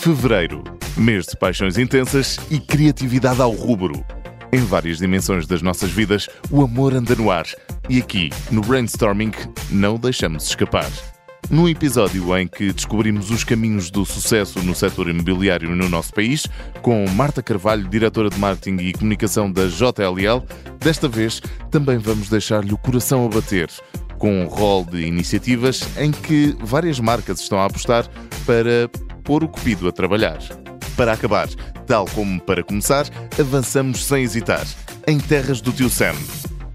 Fevereiro, 0.00 0.64
mês 0.96 1.26
de 1.26 1.36
paixões 1.36 1.76
intensas 1.76 2.38
e 2.50 2.58
criatividade 2.58 3.42
ao 3.42 3.50
rubro. 3.50 4.02
Em 4.50 4.64
várias 4.64 4.96
dimensões 4.96 5.46
das 5.46 5.60
nossas 5.60 5.90
vidas, 5.90 6.26
o 6.50 6.62
amor 6.62 6.94
anda 6.94 7.14
no 7.14 7.30
ar. 7.30 7.44
E 7.86 7.98
aqui, 7.98 8.30
no 8.50 8.62
Brainstorming, 8.62 9.32
não 9.70 9.98
deixamos 9.98 10.46
escapar. 10.46 10.90
Num 11.50 11.68
episódio 11.68 12.34
em 12.38 12.48
que 12.48 12.72
descobrimos 12.72 13.30
os 13.30 13.44
caminhos 13.44 13.90
do 13.90 14.06
sucesso 14.06 14.62
no 14.62 14.74
setor 14.74 15.10
imobiliário 15.10 15.68
no 15.76 15.86
nosso 15.86 16.14
país, 16.14 16.46
com 16.80 17.06
Marta 17.10 17.42
Carvalho, 17.42 17.86
diretora 17.86 18.30
de 18.30 18.38
marketing 18.38 18.82
e 18.82 18.94
comunicação 18.94 19.52
da 19.52 19.66
JLL, 19.66 20.42
desta 20.78 21.08
vez 21.08 21.42
também 21.70 21.98
vamos 21.98 22.30
deixar-lhe 22.30 22.72
o 22.72 22.78
coração 22.78 23.26
a 23.26 23.28
bater, 23.28 23.68
com 24.16 24.44
um 24.44 24.46
rol 24.46 24.82
de 24.82 25.02
iniciativas 25.02 25.86
em 25.98 26.10
que 26.10 26.56
várias 26.58 26.98
marcas 26.98 27.40
estão 27.40 27.58
a 27.60 27.66
apostar 27.66 28.08
para 28.46 28.88
pôr 29.30 29.44
o 29.44 29.48
cupido 29.48 29.86
a 29.86 29.92
trabalhar. 29.92 30.38
Para 30.96 31.12
acabar, 31.12 31.46
tal 31.86 32.04
como 32.06 32.40
para 32.40 32.64
começar, 32.64 33.06
avançamos 33.38 34.04
sem 34.04 34.24
hesitar, 34.24 34.66
em 35.06 35.20
terras 35.20 35.60
do 35.60 35.72
tio 35.72 35.88
Sam. 35.88 36.16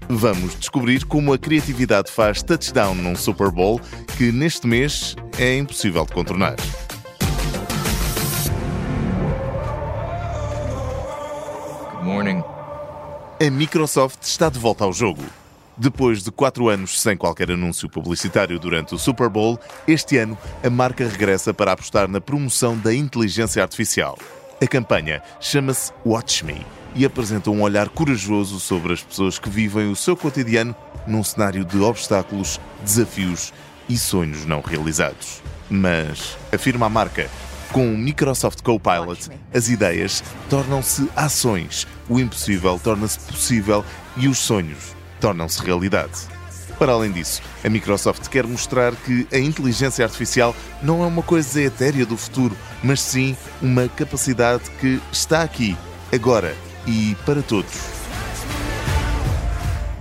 Vamos 0.08 0.58
descobrir 0.58 1.04
como 1.04 1.34
a 1.34 1.38
criatividade 1.38 2.10
faz 2.10 2.42
touchdown 2.42 2.94
num 2.94 3.14
Super 3.14 3.50
Bowl 3.50 3.78
que 4.16 4.32
neste 4.32 4.66
mês 4.66 5.14
é 5.38 5.58
impossível 5.58 6.06
de 6.06 6.14
contornar. 6.14 6.56
Good 11.92 12.04
morning. 12.06 12.42
A 13.38 13.50
Microsoft 13.50 14.22
está 14.22 14.48
de 14.48 14.58
volta 14.58 14.82
ao 14.82 14.94
jogo. 14.94 15.22
Depois 15.78 16.22
de 16.22 16.30
quatro 16.30 16.70
anos 16.70 17.02
sem 17.02 17.18
qualquer 17.18 17.50
anúncio 17.50 17.86
publicitário 17.86 18.58
durante 18.58 18.94
o 18.94 18.98
Super 18.98 19.28
Bowl, 19.28 19.60
este 19.86 20.16
ano 20.16 20.36
a 20.64 20.70
marca 20.70 21.06
regressa 21.06 21.52
para 21.52 21.72
apostar 21.72 22.08
na 22.08 22.18
promoção 22.18 22.78
da 22.78 22.94
inteligência 22.94 23.62
artificial. 23.62 24.18
A 24.58 24.66
campanha 24.66 25.22
chama-se 25.38 25.92
Watch 26.04 26.46
Me 26.46 26.64
e 26.94 27.04
apresenta 27.04 27.50
um 27.50 27.60
olhar 27.60 27.90
corajoso 27.90 28.58
sobre 28.58 28.94
as 28.94 29.02
pessoas 29.02 29.38
que 29.38 29.50
vivem 29.50 29.90
o 29.90 29.96
seu 29.96 30.16
cotidiano 30.16 30.74
num 31.06 31.22
cenário 31.22 31.62
de 31.62 31.78
obstáculos, 31.78 32.58
desafios 32.82 33.52
e 33.86 33.98
sonhos 33.98 34.46
não 34.46 34.62
realizados. 34.62 35.42
Mas, 35.68 36.38
afirma 36.50 36.86
a 36.86 36.88
marca, 36.88 37.28
com 37.70 37.92
o 37.92 37.98
Microsoft 37.98 38.62
Copilot, 38.62 39.28
as 39.52 39.68
ideias 39.68 40.24
tornam-se 40.48 41.06
ações, 41.14 41.86
o 42.08 42.18
impossível 42.18 42.80
torna-se 42.82 43.20
possível 43.20 43.84
e 44.16 44.26
os 44.26 44.38
sonhos 44.38 44.95
tornam-se 45.20 45.62
realidade. 45.62 46.36
Para 46.78 46.92
além 46.92 47.10
disso, 47.10 47.40
a 47.64 47.70
Microsoft 47.70 48.28
quer 48.28 48.46
mostrar 48.46 48.94
que 48.94 49.26
a 49.32 49.38
inteligência 49.38 50.04
artificial 50.04 50.54
não 50.82 51.02
é 51.02 51.06
uma 51.06 51.22
coisa 51.22 51.62
etérea 51.62 52.04
do 52.04 52.16
futuro, 52.16 52.54
mas 52.82 53.00
sim 53.00 53.36
uma 53.62 53.88
capacidade 53.88 54.70
que 54.78 55.00
está 55.10 55.42
aqui, 55.42 55.76
agora 56.12 56.54
e 56.86 57.16
para 57.24 57.42
todos. 57.42 57.72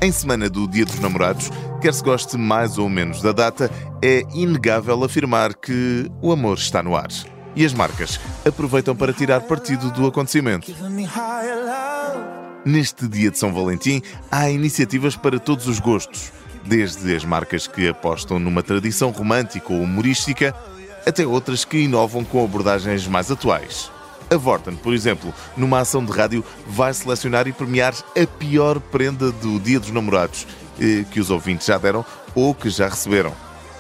Em 0.01 0.11
semana 0.11 0.49
do 0.49 0.67
Dia 0.67 0.85
dos 0.85 0.99
Namorados, 0.99 1.49
quer 1.81 1.93
se 1.93 2.03
goste 2.03 2.37
mais 2.37 2.77
ou 2.77 2.89
menos 2.89 3.21
da 3.21 3.31
data, 3.31 3.71
é 4.01 4.23
inegável 4.33 5.03
afirmar 5.03 5.53
que 5.53 6.11
o 6.21 6.31
amor 6.31 6.57
está 6.57 6.83
no 6.83 6.95
ar. 6.95 7.07
E 7.55 7.65
as 7.65 7.73
marcas 7.73 8.19
aproveitam 8.45 8.95
para 8.95 9.13
tirar 9.13 9.41
partido 9.41 9.89
do 9.91 10.05
acontecimento. 10.05 10.71
Neste 12.65 13.07
dia 13.07 13.29
de 13.29 13.37
São 13.37 13.53
Valentim, 13.53 14.01
há 14.31 14.49
iniciativas 14.49 15.15
para 15.15 15.39
todos 15.39 15.67
os 15.67 15.79
gostos, 15.79 16.31
desde 16.63 17.15
as 17.15 17.23
marcas 17.23 17.67
que 17.67 17.87
apostam 17.87 18.39
numa 18.39 18.63
tradição 18.63 19.11
romântica 19.11 19.71
ou 19.71 19.83
humorística, 19.83 20.51
até 21.05 21.27
outras 21.27 21.63
que 21.63 21.77
inovam 21.77 22.23
com 22.23 22.43
abordagens 22.43 23.05
mais 23.05 23.29
atuais. 23.29 23.91
A 24.31 24.35
Vorten, 24.35 24.75
por 24.75 24.95
exemplo, 24.95 25.31
numa 25.55 25.81
ação 25.81 26.03
de 26.03 26.11
rádio, 26.11 26.43
vai 26.65 26.91
selecionar 26.91 27.47
e 27.47 27.53
premiar 27.53 27.93
a 28.19 28.25
pior 28.25 28.79
prenda 28.79 29.31
do 29.31 29.59
Dia 29.59 29.79
dos 29.79 29.91
Namorados, 29.91 30.47
eh, 30.79 31.05
que 31.11 31.19
os 31.19 31.29
ouvintes 31.29 31.67
já 31.67 31.77
deram 31.77 32.03
ou 32.33 32.55
que 32.55 32.71
já 32.71 32.89
receberam. 32.89 33.31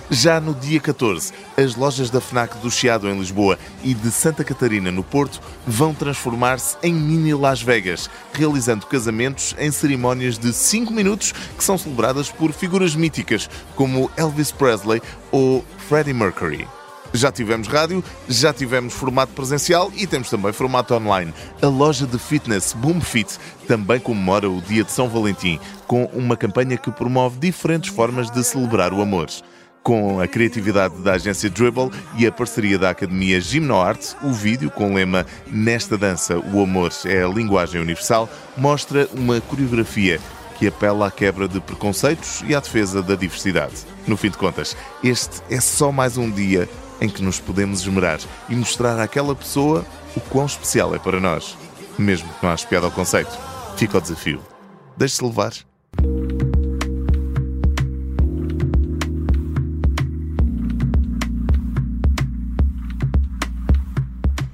Já 0.09 0.39
no 0.39 0.53
dia 0.53 0.79
14, 0.79 1.33
as 1.57 1.75
lojas 1.75 2.11
da 2.11 2.21
FNAC 2.21 2.57
do 2.59 2.69
Chiado 2.69 3.09
em 3.09 3.17
Lisboa 3.17 3.57
e 3.83 3.93
de 3.93 4.11
Santa 4.11 4.43
Catarina 4.43 4.91
no 4.91 5.03
Porto 5.03 5.41
vão 5.65 5.95
transformar-se 5.95 6.77
em 6.83 6.93
mini 6.93 7.33
Las 7.33 7.61
Vegas, 7.61 8.07
realizando 8.31 8.85
casamentos 8.85 9.55
em 9.57 9.71
cerimónias 9.71 10.37
de 10.37 10.53
5 10.53 10.93
minutos 10.93 11.31
que 11.57 11.63
são 11.63 11.75
celebradas 11.75 12.29
por 12.29 12.53
figuras 12.53 12.95
míticas 12.95 13.49
como 13.75 14.11
Elvis 14.15 14.51
Presley 14.51 15.01
ou 15.31 15.65
Freddie 15.89 16.13
Mercury. 16.13 16.67
Já 17.11 17.31
tivemos 17.31 17.67
rádio, 17.67 18.03
já 18.29 18.53
tivemos 18.53 18.93
formato 18.93 19.33
presencial 19.33 19.91
e 19.95 20.05
temos 20.05 20.29
também 20.29 20.51
formato 20.51 20.93
online. 20.93 21.33
A 21.61 21.67
loja 21.67 22.05
de 22.05 22.19
fitness 22.19 22.73
Boom 22.73 23.01
Fit 23.01 23.37
também 23.67 23.99
comemora 23.99 24.49
o 24.49 24.61
dia 24.61 24.83
de 24.83 24.91
São 24.91 25.09
Valentim, 25.09 25.59
com 25.87 26.05
uma 26.13 26.37
campanha 26.37 26.77
que 26.77 26.91
promove 26.91 27.39
diferentes 27.39 27.89
formas 27.89 28.29
de 28.29 28.43
celebrar 28.43 28.93
o 28.93 29.01
amor. 29.01 29.29
Com 29.85 30.19
a 30.19 30.27
criatividade 30.27 30.95
da 31.03 31.13
agência 31.13 31.47
Dribble 31.47 31.91
e 32.17 32.25
a 32.25 32.31
parceria 32.31 32.79
da 32.79 32.89
Academia 32.89 33.39
Gimnoarte, 33.39 34.15
o 34.23 34.33
vídeo 34.33 34.71
com 34.71 34.89
o 34.89 34.95
lema 34.95 35.27
Nesta 35.45 35.95
dança 35.95 36.39
o 36.39 36.63
amor 36.63 36.91
é 37.05 37.21
a 37.21 37.27
linguagem 37.27 37.79
universal 37.79 38.27
mostra 38.57 39.07
uma 39.13 39.39
coreografia 39.41 40.19
que 40.57 40.65
apela 40.65 41.05
à 41.05 41.11
quebra 41.11 41.47
de 41.47 41.61
preconceitos 41.61 42.43
e 42.47 42.55
à 42.55 42.59
defesa 42.59 43.03
da 43.03 43.13
diversidade. 43.13 43.75
No 44.07 44.17
fim 44.17 44.31
de 44.31 44.39
contas, 44.39 44.75
este 45.03 45.39
é 45.51 45.61
só 45.61 45.91
mais 45.91 46.17
um 46.17 46.31
dia 46.31 46.67
em 46.99 47.07
que 47.07 47.21
nos 47.21 47.39
podemos 47.39 47.81
esmerar 47.81 48.19
e 48.49 48.55
mostrar 48.55 48.99
àquela 48.99 49.35
pessoa 49.35 49.85
o 50.17 50.19
quão 50.19 50.47
especial 50.47 50.95
é 50.95 50.97
para 50.97 51.19
nós. 51.19 51.55
Mesmo 51.95 52.27
que 52.27 52.43
não 52.43 52.51
haja 52.51 52.65
piada 52.65 52.87
ao 52.87 52.91
conceito, 52.91 53.37
fica 53.77 53.99
o 53.99 54.01
desafio. 54.01 54.41
Deixe-se 54.97 55.23
levar. 55.23 55.53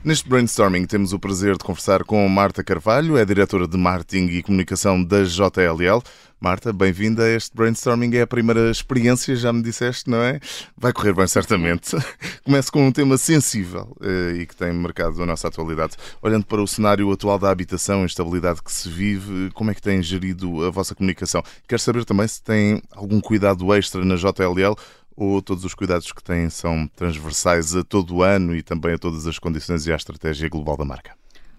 Neste 0.03 0.27
brainstorming 0.27 0.85
temos 0.85 1.13
o 1.13 1.19
prazer 1.19 1.55
de 1.55 1.63
conversar 1.63 2.03
com 2.03 2.27
Marta 2.27 2.63
Carvalho, 2.63 3.17
é 3.17 3.23
diretora 3.23 3.67
de 3.67 3.77
marketing 3.77 4.25
e 4.31 4.41
comunicação 4.41 5.03
da 5.03 5.23
JLL. 5.23 6.01
Marta, 6.39 6.73
bem-vinda 6.73 7.21
a 7.21 7.29
este 7.29 7.55
brainstorming. 7.55 8.15
É 8.15 8.21
a 8.21 8.27
primeira 8.27 8.71
experiência, 8.71 9.35
já 9.35 9.53
me 9.53 9.61
disseste, 9.61 10.09
não 10.09 10.17
é? 10.17 10.39
Vai 10.75 10.91
correr 10.91 11.13
bem, 11.13 11.27
certamente. 11.27 11.95
Começo 12.43 12.71
com 12.71 12.87
um 12.87 12.91
tema 12.91 13.15
sensível 13.15 13.95
eh, 14.01 14.37
e 14.39 14.45
que 14.47 14.55
tem 14.55 14.73
marcado 14.73 15.21
a 15.21 15.25
nossa 15.27 15.49
atualidade. 15.49 15.93
Olhando 16.19 16.47
para 16.47 16.59
o 16.59 16.67
cenário 16.67 17.11
atual 17.11 17.37
da 17.37 17.51
habitação, 17.51 18.01
a 18.01 18.05
instabilidade 18.05 18.63
que 18.63 18.71
se 18.71 18.89
vive, 18.89 19.51
como 19.53 19.69
é 19.69 19.75
que 19.75 19.81
tem 19.83 20.01
gerido 20.01 20.65
a 20.65 20.71
vossa 20.71 20.95
comunicação? 20.95 21.43
Quero 21.67 21.79
saber 21.79 22.05
também 22.05 22.27
se 22.27 22.41
tem 22.41 22.81
algum 22.91 23.21
cuidado 23.21 23.71
extra 23.71 24.03
na 24.03 24.15
JLL 24.15 24.75
ou 25.15 25.41
todos 25.41 25.65
os 25.65 25.73
cuidados 25.73 26.11
que 26.11 26.23
têm 26.23 26.49
são 26.49 26.87
transversais 26.95 27.75
a 27.75 27.83
todo 27.83 28.15
o 28.15 28.23
ano 28.23 28.55
e 28.55 28.63
também 28.63 28.93
a 28.93 28.97
todas 28.97 29.27
as 29.27 29.37
condições 29.37 29.85
e 29.85 29.91
à 29.91 29.95
estratégia 29.95 30.49
global 30.49 30.77
da 30.77 30.85
marca? 30.85 31.13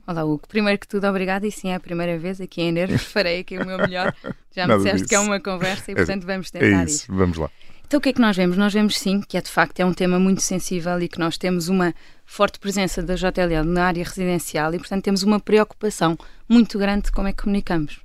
Olá, 0.04 0.24
Hugo. 0.24 0.48
Primeiro 0.48 0.80
que 0.80 0.88
tudo, 0.88 1.06
obrigada. 1.06 1.46
E 1.46 1.52
sim, 1.52 1.68
é 1.68 1.76
a 1.76 1.80
primeira 1.80 2.18
vez 2.18 2.40
aqui 2.40 2.60
em 2.60 2.72
Nervos. 2.72 3.02
Farei 3.04 3.40
aqui 3.40 3.56
o 3.56 3.64
meu 3.64 3.78
melhor. 3.78 4.14
Já 4.54 4.66
me 4.66 4.76
disseste 4.76 4.98
disso. 4.98 5.08
que 5.08 5.14
é 5.14 5.20
uma 5.20 5.40
conversa 5.40 5.92
e, 5.92 5.94
portanto, 5.94 6.26
vamos 6.26 6.50
tentar 6.50 6.66
é 6.66 6.84
isso. 6.84 7.04
isso. 7.04 7.14
Vamos 7.14 7.38
lá. 7.38 7.48
Então, 7.86 7.98
o 7.98 8.00
que 8.00 8.08
é 8.08 8.12
que 8.12 8.20
nós 8.20 8.36
vemos? 8.36 8.56
Nós 8.56 8.72
vemos 8.72 8.98
sim 8.98 9.20
que 9.20 9.36
é 9.36 9.40
de 9.40 9.50
facto 9.50 9.78
é 9.78 9.84
um 9.84 9.92
tema 9.92 10.18
muito 10.18 10.40
sensível 10.40 11.00
e 11.00 11.08
que 11.08 11.18
nós 11.18 11.38
temos 11.38 11.68
uma 11.68 11.94
forte 12.24 12.58
presença 12.58 13.02
da 13.02 13.14
JLL 13.14 13.64
na 13.64 13.84
área 13.84 14.02
residencial 14.02 14.74
e, 14.74 14.78
portanto, 14.78 15.04
temos 15.04 15.22
uma 15.22 15.38
preocupação 15.38 16.16
muito 16.48 16.78
grande 16.78 17.04
de 17.04 17.12
como 17.12 17.28
é 17.28 17.32
que 17.32 17.42
comunicamos 17.42 18.00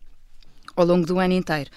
ao 0.76 0.86
longo 0.86 1.06
do 1.06 1.18
ano 1.20 1.34
inteiro. 1.34 1.72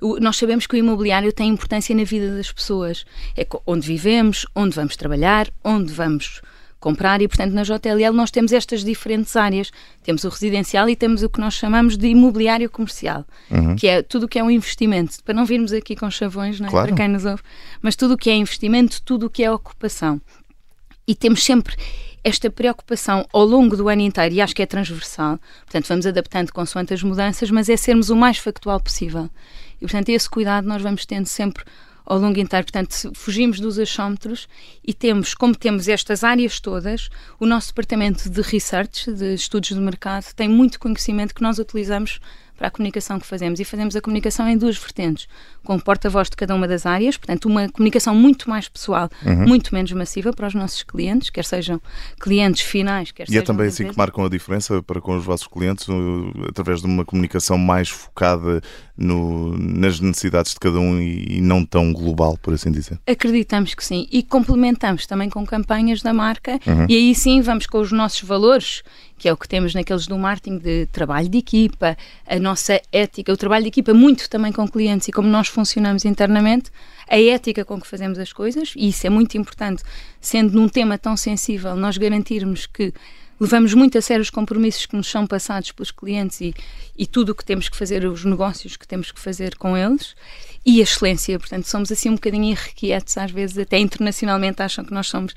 Nós 0.00 0.36
sabemos 0.36 0.66
que 0.66 0.76
o 0.76 0.78
imobiliário 0.78 1.32
tem 1.32 1.48
importância 1.48 1.94
na 1.94 2.04
vida 2.04 2.36
das 2.36 2.52
pessoas. 2.52 3.04
É 3.36 3.46
onde 3.66 3.86
vivemos, 3.86 4.46
onde 4.54 4.74
vamos 4.74 4.96
trabalhar, 4.96 5.48
onde 5.64 5.92
vamos 5.92 6.40
comprar 6.78 7.20
e, 7.20 7.26
portanto, 7.26 7.52
na 7.52 7.62
JLL 7.62 8.12
nós 8.12 8.30
temos 8.30 8.52
estas 8.52 8.84
diferentes 8.84 9.34
áreas. 9.34 9.70
Temos 10.02 10.24
o 10.24 10.28
residencial 10.28 10.88
e 10.88 10.94
temos 10.94 11.22
o 11.22 11.28
que 11.28 11.40
nós 11.40 11.54
chamamos 11.54 11.96
de 11.96 12.06
imobiliário 12.08 12.70
comercial, 12.70 13.24
uhum. 13.50 13.74
que 13.74 13.88
é 13.88 14.02
tudo 14.02 14.26
o 14.26 14.28
que 14.28 14.38
é 14.38 14.44
um 14.44 14.50
investimento. 14.50 15.22
Para 15.24 15.34
não 15.34 15.44
virmos 15.44 15.72
aqui 15.72 15.96
com 15.96 16.10
chavões, 16.10 16.60
não 16.60 16.68
é? 16.68 16.70
Claro. 16.70 16.88
para 16.88 16.96
quem 16.96 17.08
nos 17.08 17.24
ouve, 17.24 17.42
mas 17.82 17.96
tudo 17.96 18.14
o 18.14 18.16
que 18.16 18.30
é 18.30 18.36
investimento, 18.36 19.02
tudo 19.02 19.26
o 19.26 19.30
que 19.30 19.42
é 19.42 19.50
ocupação. 19.50 20.20
E 21.08 21.14
temos 21.14 21.42
sempre 21.42 21.76
esta 22.22 22.50
preocupação 22.50 23.24
ao 23.32 23.44
longo 23.44 23.76
do 23.76 23.88
ano 23.88 24.02
inteiro, 24.02 24.34
e 24.34 24.40
acho 24.40 24.54
que 24.54 24.60
é 24.60 24.66
transversal, 24.66 25.38
portanto, 25.60 25.86
vamos 25.86 26.06
adaptando 26.06 26.52
consoante 26.52 26.92
as 26.92 27.00
mudanças, 27.00 27.52
mas 27.52 27.68
é 27.68 27.76
sermos 27.76 28.10
o 28.10 28.16
mais 28.16 28.38
factual 28.38 28.80
possível. 28.80 29.30
E, 29.76 29.80
portanto, 29.80 30.08
esse 30.08 30.28
cuidado 30.28 30.66
nós 30.66 30.82
vamos 30.82 31.04
tendo 31.06 31.26
sempre 31.26 31.64
ao 32.06 32.18
longo 32.18 32.38
inteiro. 32.38 32.64
Portanto, 32.64 33.12
fugimos 33.14 33.58
dos 33.58 33.78
achómetros 33.78 34.48
e 34.86 34.94
temos, 34.94 35.34
como 35.34 35.54
temos 35.54 35.88
estas 35.88 36.22
áreas 36.22 36.60
todas, 36.60 37.10
o 37.38 37.44
nosso 37.44 37.68
departamento 37.68 38.30
de 38.30 38.40
research, 38.40 39.12
de 39.12 39.34
estudos 39.34 39.70
de 39.70 39.80
mercado, 39.80 40.32
tem 40.34 40.48
muito 40.48 40.78
conhecimento 40.78 41.34
que 41.34 41.42
nós 41.42 41.58
utilizamos 41.58 42.20
para 42.56 42.68
a 42.68 42.70
comunicação 42.70 43.18
que 43.18 43.26
fazemos. 43.26 43.60
E 43.60 43.64
fazemos 43.64 43.94
a 43.94 44.00
comunicação 44.00 44.48
em 44.48 44.56
duas 44.56 44.76
vertentes, 44.76 45.28
com 45.64 45.76
o 45.76 45.82
porta-voz 45.82 46.30
de 46.30 46.36
cada 46.36 46.54
uma 46.54 46.66
das 46.66 46.86
áreas, 46.86 47.16
portanto, 47.16 47.46
uma 47.46 47.68
comunicação 47.68 48.14
muito 48.14 48.48
mais 48.48 48.68
pessoal, 48.68 49.08
uhum. 49.24 49.46
muito 49.46 49.74
menos 49.74 49.92
massiva 49.92 50.32
para 50.32 50.46
os 50.46 50.54
nossos 50.54 50.82
clientes, 50.82 51.30
quer 51.30 51.44
sejam 51.44 51.80
clientes 52.20 52.62
finais, 52.62 53.10
quer 53.10 53.24
e 53.24 53.26
sejam. 53.26 53.40
E 53.40 53.42
é 53.42 53.46
também 53.46 53.66
assim 53.66 53.88
que 53.88 53.96
marcam 53.96 54.24
a 54.24 54.28
diferença 54.28 54.82
para 54.82 55.00
com 55.00 55.16
os 55.16 55.24
vossos 55.24 55.46
clientes, 55.46 55.86
através 56.48 56.80
de 56.80 56.86
uma 56.86 57.04
comunicação 57.04 57.58
mais 57.58 57.88
focada 57.88 58.60
no, 58.96 59.56
nas 59.58 60.00
necessidades 60.00 60.52
de 60.52 60.60
cada 60.60 60.78
um 60.78 61.00
e, 61.00 61.38
e 61.38 61.40
não 61.40 61.64
tão 61.64 61.92
global, 61.92 62.38
por 62.40 62.54
assim 62.54 62.70
dizer? 62.70 62.98
Acreditamos 63.06 63.74
que 63.74 63.84
sim. 63.84 64.06
E 64.10 64.22
complementamos 64.22 65.06
também 65.06 65.28
com 65.28 65.44
campanhas 65.44 66.00
da 66.02 66.14
marca, 66.14 66.58
uhum. 66.66 66.86
e 66.88 66.96
aí 66.96 67.14
sim 67.14 67.40
vamos 67.40 67.66
com 67.66 67.78
os 67.78 67.92
nossos 67.92 68.22
valores 68.22 68.82
que 69.18 69.28
é 69.28 69.32
o 69.32 69.36
que 69.36 69.48
temos 69.48 69.74
naqueles 69.74 70.06
do 70.06 70.18
marketing 70.18 70.58
de 70.58 70.86
trabalho 70.86 71.28
de 71.28 71.38
equipa, 71.38 71.96
a 72.26 72.38
nossa 72.46 72.80
ética, 72.92 73.32
o 73.32 73.36
trabalho 73.36 73.64
de 73.64 73.68
equipa 73.68 73.92
muito 73.92 74.30
também 74.30 74.52
com 74.52 74.66
clientes 74.68 75.08
e 75.08 75.12
como 75.12 75.28
nós 75.28 75.48
funcionamos 75.48 76.04
internamente, 76.04 76.70
a 77.08 77.20
ética 77.20 77.64
com 77.64 77.80
que 77.80 77.86
fazemos 77.86 78.18
as 78.18 78.32
coisas, 78.32 78.72
e 78.76 78.88
isso 78.88 79.06
é 79.06 79.10
muito 79.10 79.36
importante, 79.36 79.82
sendo 80.20 80.52
num 80.52 80.68
tema 80.68 80.96
tão 80.96 81.16
sensível, 81.16 81.74
nós 81.74 81.98
garantirmos 81.98 82.66
que 82.66 82.92
levamos 83.40 83.74
muito 83.74 83.96
a 83.98 84.02
sério 84.02 84.22
os 84.22 84.30
compromissos 84.30 84.86
que 84.86 84.96
nos 84.96 85.10
são 85.10 85.26
passados 85.26 85.72
pelos 85.72 85.90
clientes 85.90 86.40
e, 86.40 86.54
e 86.96 87.06
tudo 87.06 87.30
o 87.30 87.34
que 87.34 87.44
temos 87.44 87.68
que 87.68 87.76
fazer, 87.76 88.04
os 88.06 88.24
negócios 88.24 88.76
que 88.76 88.86
temos 88.86 89.10
que 89.10 89.20
fazer 89.20 89.56
com 89.56 89.76
eles 89.76 90.14
e 90.66 90.80
a 90.80 90.82
excelência. 90.82 91.38
Portanto, 91.38 91.68
somos 91.68 91.92
assim 91.92 92.10
um 92.10 92.14
bocadinho 92.14 92.50
irrequietos, 92.50 93.16
às 93.16 93.30
vezes 93.30 93.56
até 93.56 93.78
internacionalmente 93.78 94.60
acham 94.60 94.84
que 94.84 94.92
nós 94.92 95.06
somos 95.06 95.32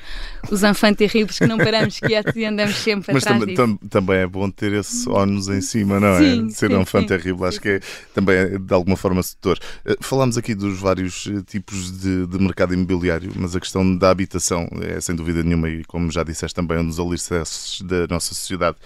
os 0.49 0.63
enfants 0.63 0.97
terribles 0.97 1.37
que 1.37 1.45
não 1.45 1.57
paramos 1.57 1.99
quietos 1.99 2.35
e 2.35 2.45
andamos 2.45 2.75
sempre 2.77 3.13
Mas 3.13 3.27
atrás 3.27 3.45
tam 3.53 3.77
tam 3.77 3.77
também 3.87 4.17
é 4.17 4.27
bom 4.27 4.49
ter 4.49 4.73
esse 4.73 5.07
ónus 5.07 5.47
em 5.49 5.61
cima, 5.61 5.99
não 5.99 6.07
é? 6.07 6.19
sim, 6.19 6.47
é? 6.47 6.49
Ser 6.49 6.69
sim, 6.69 6.75
um 6.75 6.81
enfant 6.81 7.05
terrível, 7.05 7.45
acho 7.45 7.61
que 7.61 7.69
é, 7.69 7.79
também 8.13 8.35
é 8.35 8.57
de 8.57 8.73
alguma 8.73 8.97
forma 8.97 9.21
sedutor. 9.21 9.59
Eh, 9.85 9.97
falámos 10.01 10.37
aqui 10.37 10.55
dos 10.55 10.79
vários 10.79 11.27
eh, 11.27 11.43
tipos 11.45 11.91
de, 11.99 12.25
de, 12.25 12.39
mercado 12.39 12.73
imobiliário, 12.73 13.31
mas 13.35 13.55
a 13.55 13.59
questão 13.59 13.95
da 13.95 14.09
habitação 14.09 14.67
é 14.81 14.99
sem 14.99 15.15
dúvida 15.15 15.43
nenhuma 15.43 15.69
e 15.69 15.83
como 15.85 16.09
já 16.11 16.23
disseste 16.23 16.55
também 16.55 16.79
um 16.79 16.87
dos 16.87 16.99
alicerces 16.99 17.81
da 17.89 18.07
nossa 18.07 18.33
sociedade. 18.33 18.77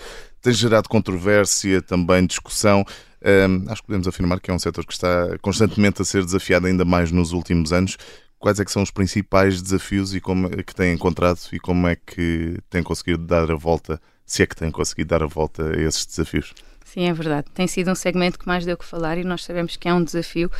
Tem 0.42 0.54
gerado 0.54 0.90
controvérsia, 0.90 1.82
também 1.82 2.26
discussão. 2.26 2.84
Um, 3.22 3.72
acho 3.72 3.82
que 3.82 3.88
podemos 3.88 4.08
afirmar 4.08 4.40
que 4.40 4.52
é 4.52 4.54
um 4.54 4.60
setor 4.60 4.86
que 4.86 4.94
está 4.94 5.38
constantemente 5.42 6.02
a 6.02 6.06
ser 6.06 6.26
desafiado 6.26 6.68
ainda 6.68 6.84
mais 6.84 7.12
nos 7.12 7.32
últimos 7.32 7.72
anos. 7.72 7.98
Quais 8.38 8.60
é 8.60 8.66
que 8.66 8.72
são 8.72 8.84
os 8.84 8.92
principais 8.92 9.62
desafios 9.62 10.14
e 10.14 10.20
como 10.20 10.48
é 10.48 10.64
que 10.64 10.76
têm 10.76 10.94
encontrado 10.94 11.40
e 11.54 11.60
como 11.60 11.88
é 11.88 11.96
que 11.96 12.58
têm 12.70 12.84
conseguido 12.84 13.26
dar 13.26 13.50
a 13.50 13.56
volta, 13.56 14.02
se 14.26 14.44
é 14.44 14.46
que 14.46 14.56
têm 14.56 14.70
conseguido 14.70 15.10
dar 15.10 15.24
a 15.24 15.28
volta 15.28 15.70
a 15.70 15.82
esses 15.82 16.06
desafios? 16.06 16.54
Sim, 16.94 17.06
é 17.06 17.14
verdade. 17.14 17.48
Tem 17.56 17.66
sido 17.66 17.90
um 17.90 17.96
segmento 17.96 18.38
que 18.38 18.46
mais 18.46 18.66
deu 18.66 18.78
que 18.78 18.86
falar 18.86 19.18
e 19.18 19.24
nós 19.24 19.44
sabemos 19.44 19.76
que 19.76 19.88
é 19.88 19.94
um 19.96 20.04
desafio 20.04 20.52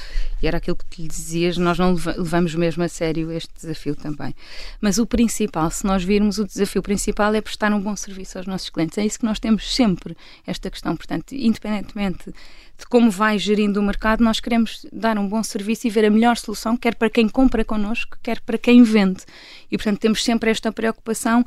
e 0.42 0.48
era 0.48 0.58
aquilo 0.58 0.76
que 0.90 1.04
lhe 1.04 1.08
dizias, 1.08 1.60
nós 1.60 1.78
não 1.78 1.94
levamos 1.94 2.56
mesmo 2.56 2.82
a 2.82 2.90
sério 2.90 3.32
este 3.32 3.54
desafio 3.54 3.96
também. 3.96 4.34
Mas 4.82 4.98
o 4.98 5.06
principal, 5.06 5.70
se 5.70 5.86
nós 5.86 6.04
virmos, 6.04 6.40
o 6.40 6.46
desafio 6.46 6.82
principal 6.82 7.36
é 7.36 7.40
prestar 7.40 7.72
um 7.72 7.80
bom 7.80 7.96
serviço 7.96 8.40
aos 8.40 8.48
nossos 8.48 8.72
clientes. 8.72 8.98
É 8.98 9.06
isso 9.06 9.20
que 9.20 9.26
nós 9.26 9.40
temos 9.40 9.76
sempre, 9.76 10.18
esta 10.48 10.72
questão. 10.72 10.98
Portanto, 10.98 11.36
independentemente 11.36 12.34
de 12.78 12.86
como 12.88 13.12
vai 13.12 13.38
gerindo 13.38 13.80
o 13.80 13.84
mercado, 13.84 14.24
nós 14.24 14.40
queremos 14.40 14.86
dar 14.92 15.18
um 15.18 15.28
bom 15.28 15.44
serviço 15.44 15.88
e 15.88 15.90
ver 15.90 16.06
a 16.06 16.10
melhor 16.10 16.38
solução, 16.38 16.76
quer 16.76 16.96
para 16.96 17.10
quem 17.10 17.30
compra 17.30 17.64
connosco, 17.64 18.18
quer 18.22 18.42
para 18.42 18.58
quem 18.58 18.84
vende. 18.84 19.24
E, 19.72 19.78
portanto, 19.78 20.00
temos 20.00 20.24
sempre 20.24 20.50
esta 20.50 20.72
preocupação 20.72 21.46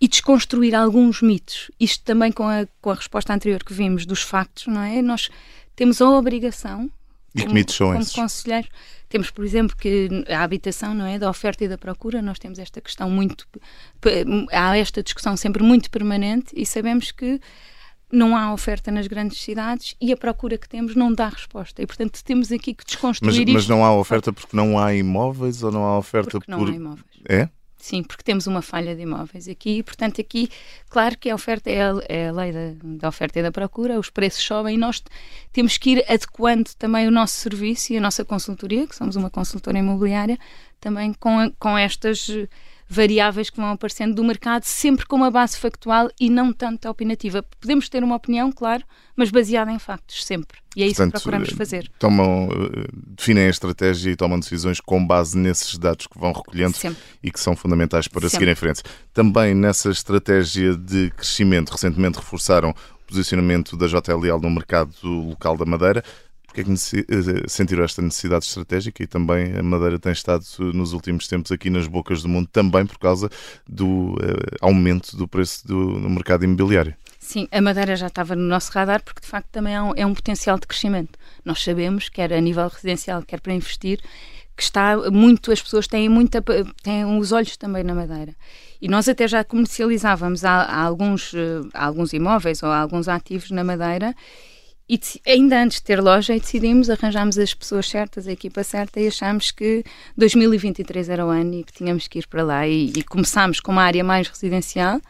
e 0.00 0.06
desconstruir 0.06 0.74
alguns 0.74 1.20
mitos. 1.20 1.70
Isto 1.78 2.04
também 2.04 2.30
com 2.30 2.44
a, 2.44 2.66
com 2.80 2.90
a 2.90 2.94
resposta 2.94 3.34
anterior 3.34 3.62
que 3.64 3.74
vimos 3.74 4.06
dos 4.06 4.22
factos, 4.22 4.66
não 4.66 4.82
é? 4.82 5.02
Nós 5.02 5.28
temos 5.74 6.00
a 6.00 6.08
obrigação. 6.08 6.90
E 7.34 7.42
que 7.42 7.52
mitos 7.52 7.74
são 7.74 7.92
como 7.92 8.04
conselheiros. 8.04 8.70
Temos, 9.08 9.30
por 9.30 9.44
exemplo, 9.44 9.76
que 9.76 10.24
a 10.28 10.42
habitação, 10.42 10.94
não 10.94 11.04
é? 11.04 11.18
Da 11.18 11.28
oferta 11.28 11.64
e 11.64 11.68
da 11.68 11.76
procura, 11.76 12.22
nós 12.22 12.38
temos 12.38 12.60
esta 12.60 12.80
questão 12.80 13.10
muito. 13.10 13.46
Há 14.52 14.76
esta 14.78 15.02
discussão 15.02 15.36
sempre 15.36 15.62
muito 15.64 15.90
permanente 15.90 16.52
e 16.54 16.64
sabemos 16.64 17.10
que 17.10 17.40
não 18.12 18.36
há 18.36 18.52
oferta 18.52 18.90
nas 18.90 19.06
grandes 19.06 19.40
cidades 19.40 19.94
e 20.00 20.12
a 20.12 20.16
procura 20.16 20.58
que 20.58 20.68
temos 20.68 20.94
não 20.94 21.12
dá 21.12 21.28
resposta. 21.28 21.82
E, 21.82 21.86
portanto, 21.86 22.22
temos 22.24 22.50
aqui 22.50 22.74
que 22.74 22.84
desconstruir 22.84 23.32
mas, 23.32 23.38
isto. 23.38 23.54
Mas 23.54 23.68
não 23.68 23.84
há 23.84 23.94
oferta 23.94 24.32
porque 24.32 24.56
não 24.56 24.78
há 24.78 24.94
imóveis 24.94 25.62
ou 25.62 25.70
não 25.70 25.84
há 25.84 25.98
oferta 25.98 26.32
porque 26.32 26.50
não 26.50 26.58
por... 26.58 26.70
há 26.70 26.74
imóveis. 26.74 27.04
É? 27.28 27.48
Sim, 27.80 28.02
porque 28.02 28.22
temos 28.22 28.46
uma 28.46 28.60
falha 28.60 28.94
de 28.94 29.02
imóveis 29.02 29.48
aqui 29.48 29.78
e, 29.78 29.82
portanto, 29.82 30.20
aqui, 30.20 30.50
claro 30.90 31.16
que 31.16 31.30
a 31.30 31.34
oferta 31.34 31.70
é 31.70 31.82
a, 31.82 31.94
é 32.08 32.28
a 32.28 32.32
lei 32.32 32.52
da, 32.52 32.58
da, 32.84 33.08
oferta 33.08 33.38
e 33.38 33.42
da 33.42 33.50
procura, 33.50 33.98
os 33.98 34.10
preços 34.10 34.44
sobem 34.44 34.74
e 34.74 34.78
nós 34.78 35.02
temos 35.50 35.78
que 35.78 35.92
ir 35.92 36.04
adequando 36.06 36.68
também 36.78 37.08
o 37.08 37.10
nosso 37.10 37.36
serviço 37.36 37.94
e 37.94 37.96
a 37.96 38.00
nossa 38.00 38.22
consultoria, 38.22 38.86
que 38.86 38.94
somos 38.94 39.16
uma 39.16 39.30
consultora 39.30 39.78
imobiliária, 39.78 40.38
também 40.78 41.14
com, 41.14 41.50
com 41.58 41.76
estas 41.76 42.28
variáveis 42.92 43.48
que 43.48 43.56
vão 43.56 43.70
aparecendo 43.70 44.16
do 44.16 44.24
mercado, 44.24 44.64
sempre 44.64 45.06
com 45.06 45.14
uma 45.14 45.30
base 45.30 45.56
factual 45.56 46.10
e 46.18 46.28
não 46.28 46.52
tanto 46.52 46.88
opinativa. 46.88 47.40
Podemos 47.60 47.88
ter 47.88 48.02
uma 48.02 48.16
opinião, 48.16 48.50
claro, 48.50 48.82
mas 49.14 49.30
baseada 49.30 49.70
em 49.70 49.78
factos, 49.78 50.24
sempre. 50.24 50.58
E 50.74 50.82
é 50.82 50.86
isso 50.86 50.96
Portanto, 50.96 51.12
que 51.12 51.20
procuramos 51.20 51.50
eh, 51.50 51.54
fazer. 51.54 51.90
Tomam, 52.00 52.48
eh, 52.50 52.88
definem 53.16 53.46
a 53.46 53.50
estratégia 53.50 54.10
e 54.10 54.16
tomam 54.16 54.40
decisões 54.40 54.80
com 54.80 55.06
base 55.06 55.38
nesses 55.38 55.78
dados 55.78 56.08
que 56.08 56.18
vão 56.18 56.32
recolhendo 56.32 56.76
sempre. 56.76 57.00
e 57.22 57.30
que 57.30 57.38
são 57.38 57.54
fundamentais 57.54 58.08
para 58.08 58.22
sempre. 58.22 58.30
seguir 58.30 58.50
em 58.50 58.56
frente. 58.56 58.82
Também 59.14 59.54
nessa 59.54 59.90
estratégia 59.90 60.74
de 60.74 61.10
crescimento, 61.10 61.70
recentemente 61.70 62.18
reforçaram 62.18 62.70
o 62.70 63.06
posicionamento 63.06 63.76
da 63.76 63.86
JLL 63.86 64.40
no 64.42 64.50
mercado 64.50 64.92
local 65.04 65.56
da 65.56 65.64
Madeira. 65.64 66.02
Porque 66.50 66.62
é 66.62 66.64
que 66.64 66.72
eh, 66.72 67.44
sentiram 67.46 67.84
esta 67.84 68.02
necessidade 68.02 68.44
estratégica 68.44 69.04
e 69.04 69.06
também 69.06 69.56
a 69.56 69.62
Madeira 69.62 70.00
tem 70.00 70.10
estado 70.10 70.44
nos 70.74 70.92
últimos 70.92 71.28
tempos 71.28 71.52
aqui 71.52 71.70
nas 71.70 71.86
bocas 71.86 72.22
do 72.22 72.28
mundo 72.28 72.48
também 72.50 72.84
por 72.84 72.98
causa 72.98 73.30
do 73.68 74.14
uh, 74.14 74.16
aumento 74.60 75.16
do 75.16 75.28
preço 75.28 75.64
do, 75.64 75.76
no 75.76 76.10
mercado 76.10 76.44
imobiliário? 76.44 76.92
Sim, 77.20 77.46
a 77.52 77.60
Madeira 77.60 77.94
já 77.94 78.08
estava 78.08 78.34
no 78.34 78.42
nosso 78.42 78.72
radar 78.72 79.00
porque 79.04 79.20
de 79.20 79.28
facto 79.28 79.46
também 79.52 79.76
é 79.76 79.80
um, 79.80 79.92
é 79.94 80.04
um 80.04 80.12
potencial 80.12 80.58
de 80.58 80.66
crescimento. 80.66 81.16
Nós 81.44 81.62
sabemos, 81.62 82.08
quer 82.08 82.32
a 82.32 82.40
nível 82.40 82.66
residencial, 82.66 83.22
quer 83.22 83.40
para 83.40 83.54
investir, 83.54 84.00
que 84.56 84.64
está 84.64 84.96
muito, 85.08 85.52
as 85.52 85.62
pessoas 85.62 85.86
têm, 85.86 86.08
muita, 86.08 86.42
têm 86.82 87.04
os 87.16 87.30
olhos 87.30 87.56
também 87.56 87.84
na 87.84 87.94
Madeira. 87.94 88.34
E 88.82 88.88
nós 88.88 89.08
até 89.08 89.28
já 89.28 89.44
comercializávamos 89.44 90.44
há, 90.44 90.62
há 90.62 90.82
alguns, 90.82 91.32
eh, 91.32 91.60
há 91.72 91.86
alguns 91.86 92.12
imóveis 92.12 92.60
ou 92.64 92.68
alguns 92.68 93.06
ativos 93.06 93.52
na 93.52 93.62
Madeira 93.62 94.14
e 94.90 95.00
ainda 95.24 95.62
antes 95.62 95.78
de 95.78 95.84
ter 95.84 96.02
loja, 96.02 96.34
decidimos, 96.34 96.90
arranjámos 96.90 97.38
as 97.38 97.54
pessoas 97.54 97.88
certas, 97.88 98.26
a 98.26 98.32
equipa 98.32 98.64
certa 98.64 98.98
e 98.98 99.06
achámos 99.06 99.52
que 99.52 99.84
2023 100.16 101.08
era 101.08 101.24
o 101.24 101.28
ano 101.28 101.54
e 101.54 101.62
que 101.62 101.72
tínhamos 101.72 102.08
que 102.08 102.18
ir 102.18 102.26
para 102.26 102.42
lá. 102.42 102.66
E, 102.66 102.92
e 102.96 103.04
começámos 103.04 103.60
com 103.60 103.70
uma 103.70 103.84
área 103.84 104.02
mais 104.02 104.26
residencial, 104.26 105.00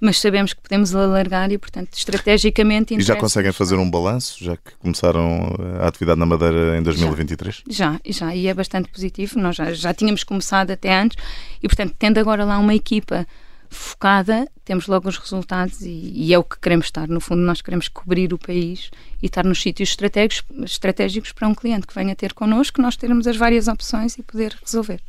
mas 0.00 0.18
sabemos 0.18 0.52
que 0.52 0.60
podemos 0.60 0.92
alargar 0.96 1.52
e, 1.52 1.58
portanto, 1.58 1.92
estrategicamente. 1.92 2.92
E 2.92 3.00
já 3.00 3.14
conseguem 3.14 3.52
fazer 3.52 3.76
um 3.76 3.88
balanço, 3.88 4.42
já 4.42 4.56
que 4.56 4.74
começaram 4.80 5.54
a 5.80 5.86
atividade 5.86 6.18
na 6.18 6.26
Madeira 6.26 6.76
em 6.76 6.82
2023? 6.82 7.62
Já, 7.68 7.92
já, 8.04 8.26
já 8.26 8.34
e 8.34 8.48
é 8.48 8.54
bastante 8.54 8.90
positivo. 8.90 9.38
Nós 9.38 9.54
já, 9.54 9.72
já 9.72 9.94
tínhamos 9.94 10.24
começado 10.24 10.72
até 10.72 10.92
antes 10.92 11.16
e, 11.62 11.68
portanto, 11.68 11.94
tendo 11.96 12.18
agora 12.18 12.44
lá 12.44 12.58
uma 12.58 12.74
equipa 12.74 13.24
focada, 13.70 14.50
temos 14.64 14.86
logo 14.86 15.08
os 15.08 15.16
resultados 15.16 15.80
e, 15.82 16.12
e, 16.14 16.34
é 16.34 16.38
o 16.38 16.44
que 16.44 16.58
queremos 16.58 16.86
estar. 16.86 17.08
No 17.08 17.20
fundo, 17.20 17.40
nós 17.42 17.62
queremos 17.62 17.88
cobrir 17.88 18.32
o 18.34 18.38
país 18.38 18.90
e 19.22 19.26
estar 19.26 19.44
nos 19.44 19.62
sítios 19.62 19.90
estratégicos, 19.90 20.56
estratégicos 20.64 21.32
para 21.32 21.48
um 21.48 21.54
cliente 21.54 21.86
que 21.86 21.94
venha 21.94 22.14
ter 22.16 22.34
connosco, 22.34 22.82
nós 22.82 22.96
termos 22.96 23.26
as 23.26 23.36
várias 23.36 23.68
opções 23.68 24.18
e 24.18 24.22
poder 24.22 24.56
resolver. 24.62 25.00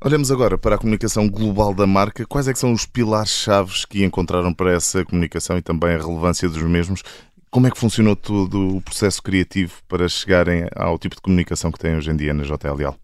Olhamos 0.00 0.30
agora 0.30 0.56
para 0.56 0.76
a 0.76 0.78
comunicação 0.78 1.28
global 1.28 1.74
da 1.74 1.86
marca. 1.86 2.26
Quais 2.26 2.46
é 2.46 2.52
que 2.52 2.58
são 2.58 2.72
os 2.72 2.86
pilares-chaves 2.86 3.84
que 3.84 4.04
encontraram 4.04 4.52
para 4.52 4.72
essa 4.72 5.04
comunicação 5.04 5.56
e 5.56 5.62
também 5.62 5.94
a 5.94 5.98
relevância 5.98 6.48
dos 6.48 6.62
mesmos? 6.62 7.02
Como 7.50 7.66
é 7.66 7.70
que 7.70 7.78
funcionou 7.78 8.14
todo 8.14 8.76
o 8.76 8.82
processo 8.82 9.22
criativo 9.22 9.72
para 9.88 10.08
chegarem 10.08 10.66
ao 10.76 10.98
tipo 10.98 11.16
de 11.16 11.22
comunicação 11.22 11.72
que 11.72 11.78
têm 11.78 11.96
hoje 11.96 12.10
em 12.10 12.16
dia 12.16 12.34
na 12.34 12.42
JLL? 12.42 12.94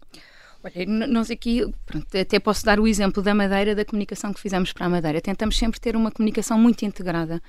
Olha, 0.63 1.07
nós 1.07 1.31
aqui, 1.31 1.65
pronto, 1.85 2.05
até 2.15 2.39
posso 2.39 2.63
dar 2.63 2.79
o 2.79 2.87
exemplo 2.87 3.23
da 3.23 3.33
Madeira, 3.33 3.73
da 3.73 3.83
comunicação 3.83 4.31
que 4.31 4.39
fizemos 4.39 4.71
para 4.71 4.85
a 4.85 4.89
Madeira. 4.89 5.19
Tentamos 5.19 5.57
sempre 5.57 5.79
ter 5.79 5.95
uma 5.95 6.11
comunicação 6.11 6.57
muito 6.57 6.85
integrada. 6.85 7.41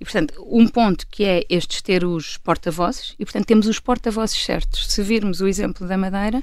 E, 0.00 0.04
portanto, 0.04 0.34
um 0.44 0.66
ponto 0.66 1.06
que 1.06 1.24
é 1.24 1.44
estes 1.48 1.80
ter 1.82 2.04
os 2.04 2.36
porta-vozes, 2.36 3.14
e, 3.18 3.24
portanto, 3.24 3.46
temos 3.46 3.68
os 3.68 3.78
porta-vozes 3.78 4.44
certos. 4.44 4.88
Se 4.88 5.02
virmos 5.02 5.40
o 5.40 5.46
exemplo 5.46 5.86
da 5.86 5.96
Madeira, 5.96 6.42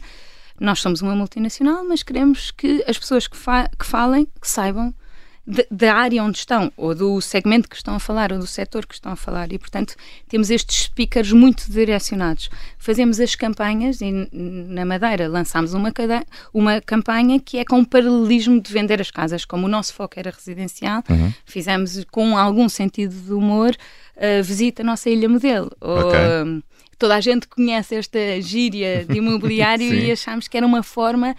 nós 0.60 0.80
somos 0.80 1.02
uma 1.02 1.16
multinacional, 1.16 1.84
mas 1.84 2.02
queremos 2.02 2.50
que 2.50 2.82
as 2.88 2.98
pessoas 2.98 3.28
que, 3.28 3.36
fa 3.36 3.70
que 3.78 3.86
falem, 3.86 4.26
que 4.42 4.48
saibam 4.48 4.94
da 5.70 5.94
área 5.94 6.24
onde 6.24 6.40
estão, 6.40 6.72
ou 6.76 6.96
do 6.96 7.22
segmento 7.22 7.70
que 7.70 7.76
estão 7.76 7.96
a 7.96 8.00
falar, 8.00 8.32
ou 8.32 8.40
do 8.40 8.48
setor 8.48 8.86
que 8.86 8.96
estão 8.96 9.12
a 9.12 9.16
falar. 9.16 9.52
E, 9.54 9.60
portanto, 9.60 9.96
temos 10.28 10.50
estes 10.50 10.86
speakers 10.86 11.32
muito 11.32 11.72
direcionados. 11.72 12.50
Fazemos 12.80 13.20
as 13.20 13.36
campanhas 13.36 14.02
e 14.02 14.12
na 14.32 14.86
Madeira 14.86 15.28
lançámos 15.28 15.74
uma, 15.74 15.94
uma 16.54 16.82
campanha 16.82 17.40
que 17.40 17.60
é 17.60 17.66
com 17.66 17.80
o 17.80 17.86
paralelismo 17.86 18.60
de 18.60 18.74
vender 18.74 19.00
as 19.00 19.12
casas. 19.12 19.46
Como 19.46 19.68
o 19.68 19.70
nosso 19.70 19.94
foco 19.94 20.20
era 20.20 20.32
residencial, 20.32 21.04
uhum. 21.10 21.32
fizemos 21.46 22.04
com 22.12 22.38
algum 22.38 22.68
sentido 22.68 23.14
de 23.14 23.34
humor 23.34 23.76
a 24.18 24.42
visita 24.42 24.82
à 24.82 24.86
nossa 24.86 25.10
ilha 25.10 25.30
modelo. 25.30 25.72
Okay. 25.80 26.20
Ou, 26.54 26.64
toda 26.98 27.16
a 27.16 27.22
gente 27.22 27.48
conhece 27.48 27.96
esta 27.96 28.42
gíria 28.42 29.06
de 29.06 29.18
imobiliário 29.20 29.94
e 29.94 30.12
achámos 30.12 30.48
que 30.48 30.58
era 30.58 30.66
uma 30.66 30.84
forma 30.84 31.36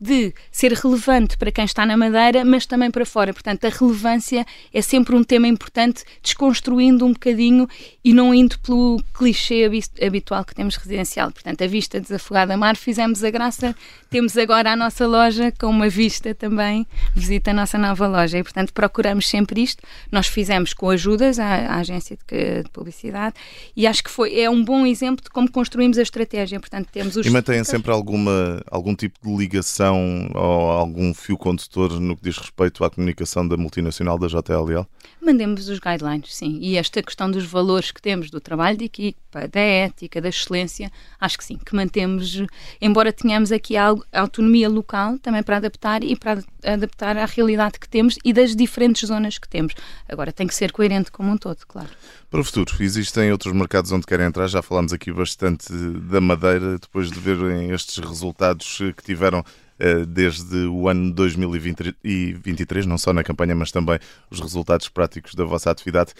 de 0.00 0.32
ser 0.50 0.72
relevante 0.72 1.36
para 1.36 1.52
quem 1.52 1.64
está 1.64 1.84
na 1.84 1.94
Madeira, 1.94 2.42
mas 2.42 2.64
também 2.64 2.90
para 2.90 3.04
fora. 3.04 3.34
Portanto, 3.34 3.66
a 3.66 3.68
relevância 3.68 4.46
é 4.72 4.80
sempre 4.80 5.14
um 5.14 5.22
tema 5.22 5.46
importante, 5.46 6.04
desconstruindo 6.22 7.04
um 7.04 7.12
bocadinho 7.12 7.68
e 8.02 8.14
não 8.14 8.34
indo 8.34 8.58
pelo 8.60 9.02
clichê 9.12 9.68
habitual 10.02 10.42
que 10.44 10.54
temos 10.54 10.76
residencial. 10.76 11.30
Portanto, 11.30 11.62
a 11.62 11.66
vista 11.66 12.00
desafogada 12.00 12.54
a 12.54 12.56
mar, 12.56 12.76
fizemos 12.76 13.22
a 13.22 13.30
graça, 13.30 13.76
temos 14.08 14.38
agora 14.38 14.72
a 14.72 14.76
nossa 14.76 15.06
loja 15.06 15.52
com 15.52 15.66
uma 15.66 15.90
vista 15.90 16.34
também, 16.34 16.86
visita 17.14 17.50
a 17.50 17.54
nossa 17.54 17.76
nova 17.76 18.06
loja 18.06 18.38
e, 18.38 18.42
portanto, 18.42 18.72
procuramos 18.72 19.28
sempre 19.28 19.62
isto. 19.62 19.82
Nós 20.10 20.26
fizemos 20.26 20.72
com 20.72 20.88
ajudas 20.88 21.38
à, 21.38 21.44
à 21.44 21.76
agência 21.76 22.16
de, 22.26 22.62
de, 22.62 22.70
publicidade 22.70 23.34
e 23.76 23.86
acho 23.86 24.02
que 24.02 24.10
foi, 24.10 24.40
é 24.40 24.48
um 24.48 24.64
bom 24.64 24.86
exemplo 24.86 24.99
de 25.00 25.30
como 25.30 25.50
construímos 25.50 25.98
a 25.98 26.02
estratégia. 26.02 26.60
Portanto, 26.60 26.88
temos 26.92 27.16
os... 27.16 27.26
E 27.26 27.30
mantêm 27.30 27.64
sempre 27.64 27.90
alguma, 27.90 28.62
algum 28.70 28.94
tipo 28.94 29.18
de 29.22 29.36
ligação 29.36 30.30
ou 30.34 30.70
algum 30.70 31.14
fio 31.14 31.36
condutor 31.36 31.98
no 31.98 32.16
que 32.16 32.24
diz 32.24 32.38
respeito 32.38 32.84
à 32.84 32.90
comunicação 32.90 33.46
da 33.46 33.56
multinacional 33.56 34.18
da 34.18 34.26
JLL? 34.26 34.86
Mandemos 35.20 35.68
os 35.68 35.78
guidelines, 35.78 36.34
sim. 36.34 36.58
E 36.60 36.76
esta 36.76 37.02
questão 37.02 37.30
dos 37.30 37.44
valores 37.44 37.90
que 37.90 38.00
temos 38.00 38.30
do 38.30 38.40
trabalho 38.40 38.78
de 38.78 38.84
equipa, 38.84 39.46
da 39.48 39.60
ética, 39.60 40.20
da 40.20 40.28
excelência, 40.28 40.90
acho 41.20 41.36
que 41.36 41.44
sim, 41.44 41.58
que 41.58 41.74
mantemos, 41.74 42.42
embora 42.80 43.12
tenhamos 43.12 43.52
aqui 43.52 43.76
a 43.76 43.94
autonomia 44.12 44.68
local 44.68 45.18
também 45.18 45.42
para 45.42 45.58
adaptar 45.58 46.02
e 46.02 46.16
para 46.16 46.42
adaptar 46.64 47.16
à 47.16 47.26
realidade 47.26 47.78
que 47.78 47.88
temos 47.88 48.16
e 48.24 48.32
das 48.32 48.56
diferentes 48.56 49.08
zonas 49.08 49.38
que 49.38 49.48
temos. 49.48 49.74
Agora 50.08 50.32
tem 50.32 50.46
que 50.46 50.54
ser 50.54 50.72
coerente 50.72 51.10
como 51.10 51.30
um 51.30 51.36
todo, 51.36 51.58
claro. 51.66 51.90
Para 52.30 52.40
o 52.40 52.44
futuro, 52.44 52.72
existem 52.80 53.32
outros 53.32 53.52
mercados 53.52 53.90
onde 53.92 54.06
querem 54.06 54.26
entrar? 54.26 54.46
Já 54.46 54.62
falámos 54.62 54.89
aqui 54.92 55.12
bastante 55.12 55.72
da 56.10 56.20
Madeira, 56.20 56.78
depois 56.78 57.10
de 57.10 57.18
verem 57.18 57.70
estes 57.70 57.98
resultados 57.98 58.78
que 58.96 59.02
tiveram 59.02 59.44
eh, 59.78 60.04
desde 60.04 60.66
o 60.66 60.88
ano 60.88 61.10
2023, 61.10 62.84
não 62.84 62.98
só 62.98 63.14
na 63.14 63.24
campanha, 63.24 63.54
mas 63.54 63.72
também 63.72 63.98
os 64.30 64.38
resultados 64.38 64.90
práticos 64.90 65.34
da 65.34 65.44
vossa 65.44 65.70
atividade. 65.70 66.12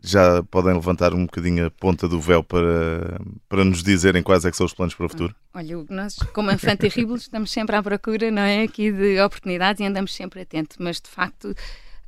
Já 0.00 0.40
podem 0.44 0.72
levantar 0.72 1.12
um 1.12 1.26
bocadinho 1.26 1.66
a 1.66 1.70
ponta 1.72 2.06
do 2.06 2.20
véu 2.20 2.44
para, 2.44 3.20
para 3.48 3.64
nos 3.64 3.82
dizerem 3.82 4.22
quais 4.22 4.44
é 4.44 4.52
são 4.52 4.64
os 4.64 4.72
planos 4.72 4.94
para 4.94 5.06
o 5.06 5.08
futuro? 5.08 5.34
Olha, 5.52 5.84
nós, 5.90 6.14
como 6.32 6.52
Infante 6.52 6.88
Terribles, 6.88 7.22
estamos 7.22 7.50
sempre 7.50 7.74
à 7.74 7.82
procura, 7.82 8.30
não 8.30 8.42
é? 8.42 8.62
Aqui 8.62 8.92
de 8.92 9.20
oportunidades 9.20 9.80
e 9.80 9.84
andamos 9.84 10.14
sempre 10.14 10.42
atentos, 10.42 10.76
mas 10.78 11.00
de 11.00 11.08
facto 11.08 11.52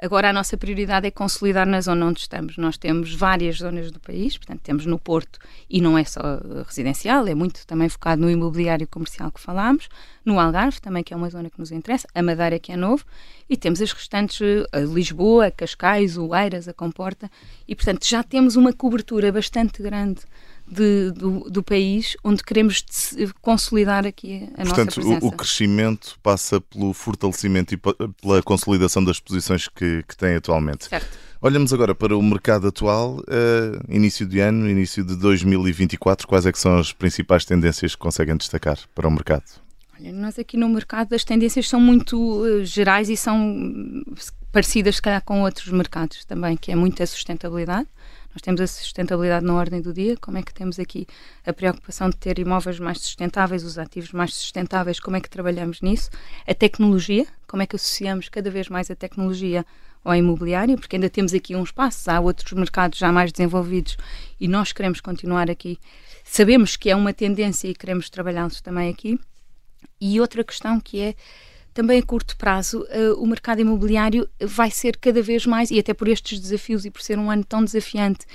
Agora 0.03 0.31
a 0.31 0.33
nossa 0.33 0.57
prioridade 0.57 1.07
é 1.07 1.11
consolidar 1.11 1.67
na 1.67 1.79
zona 1.79 2.07
onde 2.07 2.21
estamos. 2.21 2.57
Nós 2.57 2.79
temos 2.79 3.15
várias 3.15 3.59
zonas 3.59 3.91
do 3.91 4.01
país, 4.01 4.39
portanto 4.39 4.61
temos 4.63 4.87
no 4.87 4.99
Porto 4.99 5.39
e 5.69 5.79
não 5.79 5.99
é 5.99 6.05
só 6.05 6.21
residencial, 6.67 7.27
é 7.27 7.35
muito 7.35 7.67
também 7.67 7.87
focado 7.87 8.23
no 8.23 8.31
imobiliário 8.31 8.89
comercial 8.89 9.31
que 9.31 9.39
falámos, 9.39 9.91
no 10.25 10.41
Algarve 10.41 10.81
também 10.81 11.05
que 11.05 11.13
é 11.13 11.17
uma 11.17 11.29
zona 11.29 11.51
que 11.51 11.59
nos 11.59 11.71
interessa, 11.71 12.09
a 12.15 12.23
Madeira 12.23 12.59
que 12.59 12.73
é 12.73 12.77
novo 12.79 13.05
e 13.49 13.59
temos 13.59 13.83
as 13.83 13.93
restantes 13.93 14.41
a 14.73 14.79
Lisboa, 14.79 15.51
Cascais, 15.51 16.17
o 16.17 16.35
Eiras, 16.35 16.67
a 16.67 16.73
Comporta 16.73 17.31
e 17.69 17.75
portanto 17.75 18.07
já 18.07 18.23
temos 18.23 18.57
uma 18.57 18.73
cobertura 18.73 19.31
bastante 19.31 19.83
grande 19.83 20.23
de, 20.71 21.11
do, 21.11 21.51
do, 21.51 21.63
país 21.63 22.17
onde 22.23 22.45
queremos 22.45 22.85
consolidar 23.41 24.07
aqui 24.07 24.49
a 24.55 24.63
Portanto, 24.65 24.97
nossa 24.97 25.01
presença. 25.01 25.27
O, 25.27 25.29
o 25.29 25.33
crescimento 25.33 26.19
passa 26.23 26.61
pelo 26.61 26.93
fortalecimento 26.93 27.75
e 27.75 27.77
pela 27.77 28.43
consolidação 28.43 29.03
das 29.03 29.19
posições 29.19 29.67
que, 29.67 30.05
que 30.07 30.17
tem 30.17 30.37
atualmente. 30.37 30.87
Certo. 30.87 31.19
Olhamos 31.43 31.73
agora 31.73 31.95
para 31.95 32.15
o 32.15 32.23
mercado 32.23 32.69
atual, 32.69 33.17
uh, 33.21 33.23
início 33.89 34.27
de 34.27 34.41
ano, 34.41 34.69
início 34.69 35.03
de 35.03 35.17
2024. 35.17 36.29
Quais 36.29 36.45
é 36.45 36.53
que 36.53 36.59
são 36.59 36.79
as 36.79 36.93
principais 36.93 37.47
tendências 37.47 37.95
que 37.95 38.01
conseguem 38.01 38.37
destacar 38.37 38.79
para 38.95 39.09
o 39.09 39.11
mercado? 39.11 39.45
Olha, 39.99 40.13
nós 40.13 40.39
aqui 40.39 40.59
no 40.59 40.69
mercado 40.69 41.15
as 41.15 41.25
tendências 41.25 41.67
são 41.67 41.81
muito 41.81 42.17
uh, 42.17 42.65
gerais 42.65 43.09
e 43.09 43.17
são 43.17 44.05
parecidas, 44.53 44.97
se 44.97 45.03
calhar, 45.03 45.23
com 45.23 45.43
outros 45.43 45.69
mercados 45.69 46.25
também, 46.27 46.57
que 46.57 46.71
é 46.71 46.77
muita 46.77 47.07
sustentabilidade. 47.07 47.89
Nós 48.33 48.43
temos 48.43 48.61
a 48.61 48.67
sustentabilidade 48.67 49.45
na 49.45 49.55
ordem 49.55 49.83
do 49.83 49.93
dia, 49.93 50.17
como 50.17 50.39
é 50.39 50.43
que 50.43 50.55
temos 50.55 50.79
aqui 50.79 51.07
a 51.45 51.53
preocupação 51.53 52.09
de 52.09 52.17
ter 52.17 52.39
imóveis 52.39 52.79
mais 52.79 52.99
sustentáveis, 53.01 53.65
os 53.65 53.77
ativos 53.77 54.13
mais 54.13 54.35
sustentáveis, 54.35 55.01
como 55.01 55.17
é 55.17 55.21
que 55.21 55.29
trabalhamos 55.29 55.81
nisso? 55.81 56.11
A 56.47 56.55
tecnologia, 56.55 57.27
como 57.49 57.63
é 57.63 57.67
que 57.67 57.75
associamos 57.75 58.29
cada 58.29 58.51
vez 58.51 58.69
mais 58.69 58.91
a 58.91 58.95
tecnologia 58.95 59.67
ao 60.05 60.15
imobiliário, 60.15 60.79
porque 60.79 60.97
ainda 60.97 61.11
temos 61.11 61.35
aqui 61.35 61.55
uns 61.57 61.73
passos, 61.73 62.09
há 62.09 62.21
outros 62.21 62.53
mercados 62.53 62.99
já 62.99 63.13
mais 63.13 63.33
desenvolvidos 63.33 63.97
e 64.41 64.49
nós 64.49 64.73
queremos 64.73 65.01
continuar 65.01 65.51
aqui. 65.51 65.79
Sabemos 66.25 66.77
que 66.77 66.89
é 66.89 66.97
uma 66.97 67.13
tendência 67.13 67.69
e 67.69 67.75
queremos 67.75 68.09
trabalhá-los 68.09 68.61
também 68.61 68.89
aqui. 68.89 69.19
E 70.01 70.21
outra 70.21 70.43
questão 70.43 70.81
que 70.81 71.01
é 71.01 71.15
também 71.73 71.99
a 71.99 72.03
curto 72.03 72.37
prazo, 72.37 72.81
uh, 72.83 73.23
o 73.23 73.27
mercado 73.27 73.61
imobiliário 73.61 74.29
vai 74.41 74.71
ser 74.71 74.97
cada 74.97 75.23
vez 75.23 75.47
mais, 75.47 75.71
e 75.71 75.79
até 75.79 75.95
por 75.95 76.09
estes 76.09 76.41
desafios 76.41 76.85
e 76.85 76.91
por 76.91 77.03
ser 77.03 77.19
um 77.19 77.31
ano 77.31 77.45
tão 77.45 77.65
desafiante 77.65 78.27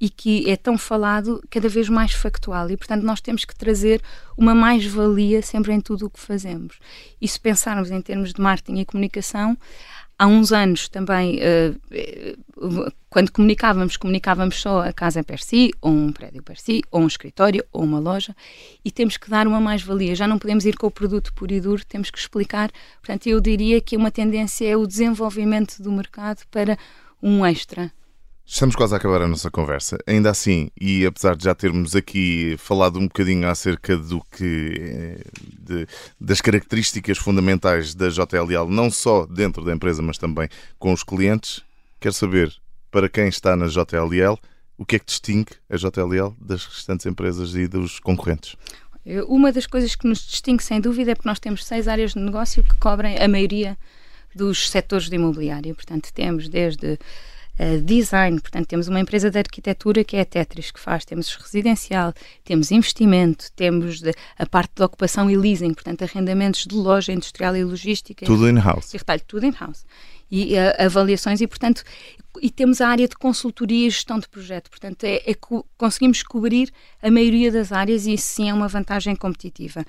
e 0.00 0.10
que 0.10 0.48
é 0.50 0.56
tão 0.56 0.76
falado, 0.76 1.42
cada 1.48 1.68
vez 1.68 1.88
mais 1.88 2.12
factual. 2.12 2.70
E, 2.70 2.76
portanto, 2.76 3.02
nós 3.02 3.20
temos 3.20 3.44
que 3.44 3.54
trazer 3.54 4.02
uma 4.36 4.54
mais-valia 4.54 5.40
sempre 5.40 5.72
em 5.72 5.80
tudo 5.80 6.06
o 6.06 6.10
que 6.10 6.20
fazemos. 6.20 6.78
E 7.20 7.26
se 7.26 7.38
pensarmos 7.38 7.90
em 7.90 8.00
termos 8.00 8.32
de 8.32 8.40
marketing 8.40 8.80
e 8.80 8.84
comunicação, 8.84 9.56
Há 10.24 10.26
uns 10.26 10.52
anos 10.52 10.88
também, 10.88 11.38
uh, 11.38 12.90
quando 13.10 13.30
comunicávamos, 13.30 13.98
comunicávamos 13.98 14.58
só 14.58 14.80
a 14.80 14.90
casa 14.90 15.22
per 15.22 15.38
si, 15.38 15.70
ou 15.82 15.92
um 15.92 16.10
prédio 16.10 16.42
per 16.42 16.58
si, 16.58 16.82
ou 16.90 17.02
um 17.02 17.06
escritório, 17.06 17.62
ou 17.70 17.84
uma 17.84 17.98
loja, 17.98 18.34
e 18.82 18.90
temos 18.90 19.18
que 19.18 19.28
dar 19.28 19.46
uma 19.46 19.60
mais-valia. 19.60 20.14
Já 20.14 20.26
não 20.26 20.38
podemos 20.38 20.64
ir 20.64 20.78
com 20.78 20.86
o 20.86 20.90
produto 20.90 21.30
puro 21.34 21.52
e 21.52 21.60
duro, 21.60 21.84
temos 21.84 22.10
que 22.10 22.18
explicar. 22.18 22.70
Portanto, 23.02 23.26
eu 23.26 23.38
diria 23.38 23.82
que 23.82 23.98
uma 23.98 24.10
tendência 24.10 24.66
é 24.66 24.74
o 24.74 24.86
desenvolvimento 24.86 25.82
do 25.82 25.92
mercado 25.92 26.40
para 26.50 26.78
um 27.22 27.44
extra 27.44 27.92
Estamos 28.46 28.76
quase 28.76 28.92
a 28.92 28.98
acabar 28.98 29.22
a 29.22 29.26
nossa 29.26 29.50
conversa. 29.50 29.96
Ainda 30.06 30.30
assim, 30.30 30.68
e 30.78 31.06
apesar 31.06 31.34
de 31.34 31.44
já 31.44 31.54
termos 31.54 31.96
aqui 31.96 32.56
falado 32.58 32.98
um 32.98 33.04
bocadinho 33.04 33.48
acerca 33.48 33.96
do 33.96 34.20
que 34.20 34.74
eh, 34.78 35.24
de, 35.58 35.86
das 36.20 36.42
características 36.42 37.16
fundamentais 37.16 37.94
da 37.94 38.10
JLL, 38.10 38.68
não 38.68 38.90
só 38.90 39.24
dentro 39.24 39.64
da 39.64 39.72
empresa, 39.72 40.02
mas 40.02 40.18
também 40.18 40.48
com 40.78 40.92
os 40.92 41.02
clientes, 41.02 41.62
quero 41.98 42.14
saber 42.14 42.54
para 42.90 43.08
quem 43.08 43.28
está 43.28 43.56
na 43.56 43.66
JLL 43.66 44.38
o 44.76 44.84
que 44.84 44.96
é 44.96 44.98
que 44.98 45.06
distingue 45.06 45.52
a 45.70 45.76
JLL 45.76 46.36
das 46.38 46.66
restantes 46.66 47.06
empresas 47.06 47.54
e 47.54 47.66
dos 47.66 47.98
concorrentes. 47.98 48.56
Uma 49.26 49.52
das 49.52 49.66
coisas 49.66 49.94
que 49.94 50.06
nos 50.06 50.20
distingue, 50.20 50.62
sem 50.62 50.80
dúvida, 50.80 51.12
é 51.12 51.14
porque 51.14 51.28
nós 51.28 51.40
temos 51.40 51.64
seis 51.64 51.88
áreas 51.88 52.12
de 52.12 52.20
negócio 52.20 52.62
que 52.62 52.76
cobrem 52.76 53.18
a 53.18 53.26
maioria 53.26 53.76
dos 54.34 54.70
setores 54.70 55.08
de 55.08 55.16
imobiliário. 55.16 55.74
Portanto, 55.74 56.10
temos 56.12 56.48
desde 56.48 56.98
uh, 57.58 57.80
design, 57.80 58.40
portanto, 58.40 58.66
temos 58.66 58.88
uma 58.88 59.00
empresa 59.00 59.30
de 59.30 59.38
arquitetura 59.38 60.04
que 60.04 60.16
é 60.16 60.20
a 60.20 60.24
Tetris 60.24 60.70
que 60.70 60.80
faz, 60.80 61.04
temos 61.04 61.34
residencial, 61.34 62.12
temos 62.44 62.70
investimento, 62.70 63.50
temos 63.56 64.00
de, 64.00 64.12
a 64.38 64.46
parte 64.46 64.72
de 64.76 64.82
ocupação 64.82 65.30
e 65.30 65.36
leasing, 65.36 65.74
portanto, 65.74 66.02
arrendamentos 66.02 66.66
de 66.66 66.74
loja 66.74 67.12
industrial 67.12 67.56
e 67.56 67.64
logística. 67.64 68.26
Tudo 68.26 68.48
in-house. 68.48 68.94
E 68.94 68.98
retalho, 68.98 69.22
tudo 69.26 69.46
in-house. 69.46 69.84
E 70.30 70.54
uh, 70.54 70.84
avaliações, 70.84 71.40
e 71.40 71.46
portanto, 71.46 71.82
e 72.40 72.50
temos 72.50 72.80
a 72.80 72.88
área 72.88 73.06
de 73.06 73.16
consultoria 73.16 73.86
e 73.86 73.90
gestão 73.90 74.18
de 74.18 74.28
projeto, 74.28 74.70
portanto, 74.70 75.04
é, 75.04 75.22
é 75.30 75.34
conseguimos 75.76 76.22
cobrir 76.22 76.70
a 77.02 77.10
maioria 77.10 77.52
das 77.52 77.70
áreas 77.70 78.06
e 78.06 78.14
isso 78.14 78.26
sim 78.26 78.50
é 78.50 78.54
uma 78.54 78.68
vantagem 78.68 79.14
competitiva. 79.14 79.84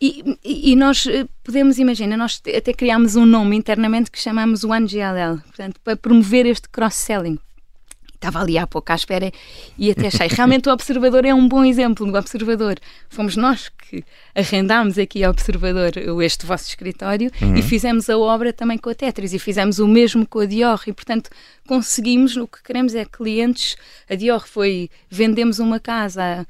E, 0.00 0.38
e, 0.44 0.76
nós 0.76 1.06
eh, 1.08 1.26
podemos 1.42 1.76
imaginar, 1.78 2.16
nós 2.16 2.40
até 2.56 2.72
criámos 2.72 3.16
um 3.16 3.26
nome 3.26 3.56
internamente 3.56 4.10
que 4.12 4.18
chamamos 4.18 4.62
o 4.62 4.68
GLL, 4.68 5.40
portanto, 5.42 5.80
para 5.82 5.96
promover 5.96 6.46
este 6.46 6.68
cross-selling. 6.68 7.38
Estava 8.14 8.40
ali 8.40 8.58
há 8.58 8.66
pouco 8.66 8.90
à 8.90 8.96
espera 8.96 9.32
e 9.78 9.92
até 9.92 10.08
achei. 10.08 10.26
Realmente 10.26 10.68
o 10.68 10.72
Observador 10.72 11.24
é 11.24 11.32
um 11.32 11.46
bom 11.46 11.64
exemplo. 11.64 12.04
O 12.04 12.16
Observador 12.16 12.76
fomos 13.08 13.36
nós 13.36 13.68
que 13.68 14.04
arrendámos 14.34 14.98
aqui 14.98 15.22
ao 15.22 15.30
Observador 15.30 15.92
este 16.24 16.44
vosso 16.44 16.68
escritório 16.68 17.30
uhum. 17.40 17.56
e 17.56 17.62
fizemos 17.62 18.10
a 18.10 18.18
obra 18.18 18.52
também 18.52 18.76
com 18.76 18.90
a 18.90 18.94
Tetris 18.94 19.32
e 19.32 19.38
fizemos 19.38 19.78
o 19.78 19.86
mesmo 19.86 20.26
com 20.26 20.40
a 20.40 20.46
Dior 20.46 20.82
e, 20.88 20.92
portanto, 20.92 21.30
conseguimos, 21.66 22.36
o 22.36 22.48
que 22.48 22.60
queremos 22.60 22.92
é 22.96 23.04
clientes. 23.04 23.76
A 24.10 24.16
Dior 24.16 24.48
foi, 24.48 24.90
vendemos 25.08 25.60
uma 25.60 25.78
casa 25.78 26.22
a 26.40 26.46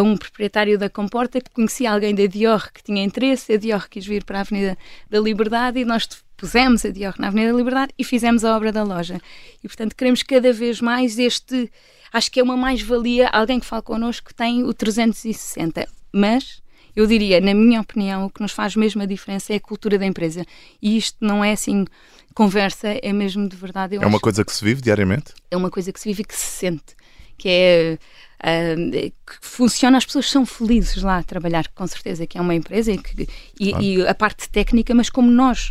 um 0.00 0.16
proprietário 0.16 0.78
da 0.78 0.88
Comporta 0.88 1.40
que 1.40 1.50
conhecia 1.50 1.90
alguém 1.90 2.14
da 2.14 2.26
Dior 2.26 2.72
que 2.72 2.82
tinha 2.82 3.02
interesse, 3.02 3.52
a 3.52 3.56
Dior 3.56 3.88
quis 3.88 4.06
vir 4.06 4.24
para 4.24 4.38
a 4.38 4.40
Avenida 4.42 4.78
da 5.10 5.18
Liberdade 5.18 5.80
e 5.80 5.84
nós 5.84 6.08
pusemos 6.36 6.84
a 6.84 6.90
Dior 6.90 7.14
na 7.18 7.28
Avenida 7.28 7.52
da 7.52 7.58
Liberdade 7.58 7.92
e 7.98 8.04
fizemos 8.04 8.44
a 8.44 8.56
obra 8.56 8.72
da 8.72 8.82
loja. 8.82 9.20
E, 9.62 9.68
portanto, 9.68 9.94
queremos 9.94 10.22
cada 10.22 10.52
vez 10.52 10.80
mais 10.80 11.18
este. 11.18 11.70
Acho 12.12 12.30
que 12.30 12.40
é 12.40 12.42
uma 12.42 12.56
mais-valia. 12.56 13.28
Alguém 13.28 13.60
que 13.60 13.66
fala 13.66 13.82
connosco 13.82 14.28
que 14.28 14.34
tem 14.34 14.64
o 14.64 14.74
360. 14.74 15.88
Mas 16.12 16.62
eu 16.94 17.06
diria, 17.06 17.40
na 17.40 17.54
minha 17.54 17.80
opinião, 17.80 18.26
o 18.26 18.30
que 18.30 18.42
nos 18.42 18.52
faz 18.52 18.76
mesmo 18.76 19.02
a 19.02 19.06
diferença 19.06 19.52
é 19.52 19.56
a 19.56 19.60
cultura 19.60 19.98
da 19.98 20.04
empresa. 20.04 20.44
E 20.80 20.96
isto 20.96 21.16
não 21.20 21.44
é 21.44 21.52
assim 21.52 21.86
conversa, 22.34 22.88
é 22.88 23.12
mesmo 23.12 23.48
de 23.48 23.56
verdade. 23.56 23.96
É 23.96 24.06
uma 24.06 24.20
coisa 24.20 24.44
que 24.44 24.52
se 24.52 24.64
vive 24.64 24.80
diariamente? 24.80 25.32
É 25.50 25.56
uma 25.56 25.70
coisa 25.70 25.92
que 25.92 26.00
se 26.00 26.08
vive 26.08 26.22
e 26.22 26.24
que 26.24 26.34
se 26.34 26.46
sente. 26.46 26.96
Que 27.36 27.48
é. 27.48 27.98
Uh, 28.44 28.90
que 28.90 29.36
funciona, 29.40 29.96
as 29.96 30.04
pessoas 30.04 30.28
são 30.28 30.44
felizes 30.44 31.00
lá 31.00 31.18
a 31.18 31.22
trabalhar, 31.22 31.68
com 31.68 31.86
certeza, 31.86 32.26
que 32.26 32.36
é 32.36 32.40
uma 32.40 32.56
empresa 32.56 32.90
e, 32.90 32.98
que, 32.98 33.28
e, 33.60 33.70
claro. 33.70 33.84
e 33.84 34.06
a 34.08 34.14
parte 34.16 34.50
técnica, 34.50 34.92
mas 34.92 35.08
como 35.08 35.30
nós 35.30 35.70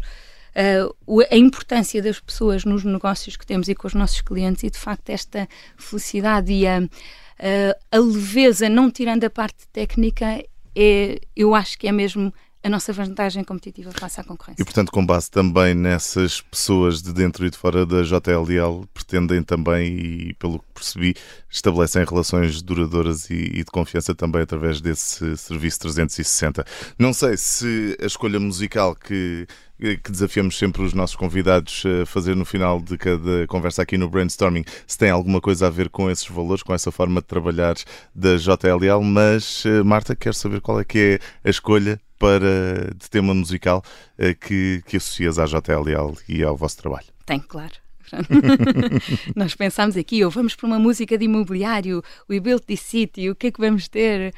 uh, 0.56 1.22
a 1.30 1.36
importância 1.36 2.02
das 2.02 2.20
pessoas 2.20 2.64
nos 2.64 2.86
negócios 2.86 3.36
que 3.36 3.46
temos 3.46 3.68
e 3.68 3.76
com 3.76 3.88
os 3.88 3.94
nossos 3.94 4.22
clientes 4.22 4.64
e 4.64 4.70
de 4.70 4.78
facto 4.78 5.10
esta 5.10 5.50
felicidade 5.78 6.54
e 6.54 6.66
a, 6.66 6.78
a, 6.80 7.98
a 7.98 8.00
leveza, 8.00 8.70
não 8.70 8.90
tirando 8.90 9.24
a 9.24 9.30
parte 9.30 9.68
técnica, 9.74 10.42
é, 10.76 11.20
eu 11.36 11.54
acho 11.54 11.78
que 11.78 11.88
é 11.88 11.92
mesmo 11.92 12.34
a 12.64 12.70
nossa 12.70 12.94
vantagem 12.94 13.44
competitiva 13.44 13.92
face 13.92 14.20
à 14.20 14.24
concorrência. 14.24 14.62
E, 14.62 14.66
portanto, 14.66 14.92
com 14.92 15.04
base 15.06 15.32
também 15.32 15.74
nessas 15.74 16.42
pessoas 16.42 17.02
de 17.02 17.12
dentro 17.12 17.46
e 17.46 17.50
de 17.50 17.58
fora 17.58 17.86
da 17.86 18.04
JLL, 18.04 18.86
pretendem 18.94 19.42
também, 19.42 19.98
e 19.98 20.34
pelo 20.36 20.60
que 20.60 20.66
percebi, 20.76 21.16
estabelecem 21.50 22.06
relações 22.06 22.62
duradouras 22.62 23.30
e, 23.30 23.34
e, 23.34 23.64
de 23.64 23.72
confiança 23.72 24.14
também 24.14 24.42
através 24.42 24.80
desse 24.80 25.36
serviço 25.38 25.80
360. 25.80 26.64
Não 27.00 27.14
sei 27.14 27.36
se 27.36 27.98
a 28.02 28.06
escolha 28.06 28.40
musical 28.40 28.96
que, 28.96 29.48
que 29.82 30.12
desafiamos 30.12 30.58
sempre 30.58 30.84
os 30.84 30.94
nossos 30.94 31.16
convidados 31.16 31.84
a 31.86 32.06
fazer 32.06 32.36
no 32.36 32.46
final 32.46 32.80
de 32.80 32.98
cada 32.98 33.48
conversa 33.48 33.82
aqui 33.82 33.98
no 33.98 34.08
Brainstorming, 34.08 34.64
se 34.86 34.98
tem 34.98 35.10
alguma 35.10 35.42
coisa 35.42 35.68
a 35.68 35.70
ver 35.70 35.90
com 35.90 36.10
esses 36.10 36.28
valores, 36.28 36.62
com 36.62 36.74
essa 36.74 36.92
forma 36.92 37.20
de 37.20 37.28
trabalhar 37.28 37.76
da 38.14 38.36
JLL, 38.38 39.02
mas 39.04 39.64
eh, 39.66 39.82
Marta, 39.84 40.16
quero 40.16 40.36
saber 40.36 40.62
qual 40.62 40.80
é 40.80 40.86
que 40.86 41.20
é 41.44 41.48
a 41.48 41.50
escolha 41.50 42.00
para, 42.20 42.94
de 42.96 43.10
tema 43.10 43.34
musical 43.34 43.84
uh, 44.20 44.36
que, 44.40 44.84
que 44.86 44.98
associas 44.98 45.40
à 45.40 45.46
JLL 45.46 46.16
e 46.30 46.44
ao 46.44 46.56
vosso 46.56 46.78
trabalho? 46.78 47.08
Tem, 47.26 47.40
claro. 47.40 47.74
Nós 49.36 49.56
pensámos 49.56 49.98
aqui, 49.98 50.24
ou 50.24 50.30
vamos 50.30 50.56
para 50.56 50.68
uma 50.68 50.78
música 50.78 51.18
de 51.18 51.26
imobiliário, 51.26 52.04
We 52.30 52.40
Built 52.40 52.64
This 52.66 52.82
City, 52.82 53.30
o 53.30 53.36
que 53.36 53.48
é 53.48 53.52
que 53.52 53.60
vamos 53.60 53.88
ter? 53.88 54.34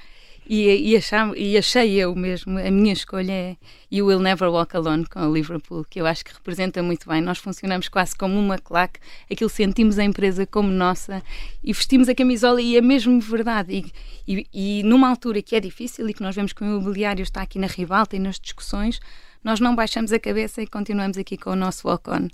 E, 0.45 0.91
e, 0.91 0.97
acham, 0.97 1.33
e 1.35 1.57
achei 1.57 1.93
eu 1.93 2.13
mesmo, 2.15 2.59
a 2.59 2.69
minha 2.69 2.91
escolha 2.91 3.31
é 3.31 3.57
You 3.91 4.07
Will 4.07 4.19
Never 4.19 4.50
Walk 4.50 4.75
Alone 4.75 5.05
com 5.05 5.19
o 5.21 5.33
Liverpool, 5.33 5.85
que 5.89 6.01
eu 6.01 6.05
acho 6.05 6.25
que 6.25 6.33
representa 6.33 6.83
muito 6.83 7.07
bem. 7.07 7.21
Nós 7.21 7.38
funcionamos 7.38 7.88
quase 7.88 8.15
como 8.15 8.38
uma 8.38 8.57
claque, 8.57 9.00
aquilo 9.31 9.50
sentimos 9.50 9.97
a 9.97 10.03
empresa 10.03 10.45
como 10.45 10.69
nossa 10.69 11.23
e 11.63 11.71
vestimos 11.71 12.09
a 12.09 12.15
camisola 12.15 12.62
e 12.62 12.75
é 12.75 12.81
mesmo 12.81 13.19
verdade. 13.21 13.85
E, 14.27 14.45
e, 14.53 14.79
e 14.79 14.83
numa 14.83 15.09
altura 15.09 15.41
que 15.41 15.55
é 15.55 15.59
difícil 15.59 16.09
e 16.09 16.13
que 16.13 16.21
nós 16.21 16.35
vemos 16.35 16.51
que 16.51 16.63
o 16.63 16.67
imobiliário 16.67 17.23
está 17.23 17.41
aqui 17.41 17.57
na 17.57 17.67
ribalta 17.67 18.15
e 18.15 18.19
nas 18.19 18.39
discussões, 18.39 19.00
nós 19.43 19.59
não 19.59 19.75
baixamos 19.75 20.12
a 20.12 20.19
cabeça 20.19 20.62
e 20.62 20.67
continuamos 20.67 21.17
aqui 21.17 21.38
com 21.38 21.51
o 21.51 21.55
nosso 21.55 21.88
walk-on 21.88 22.27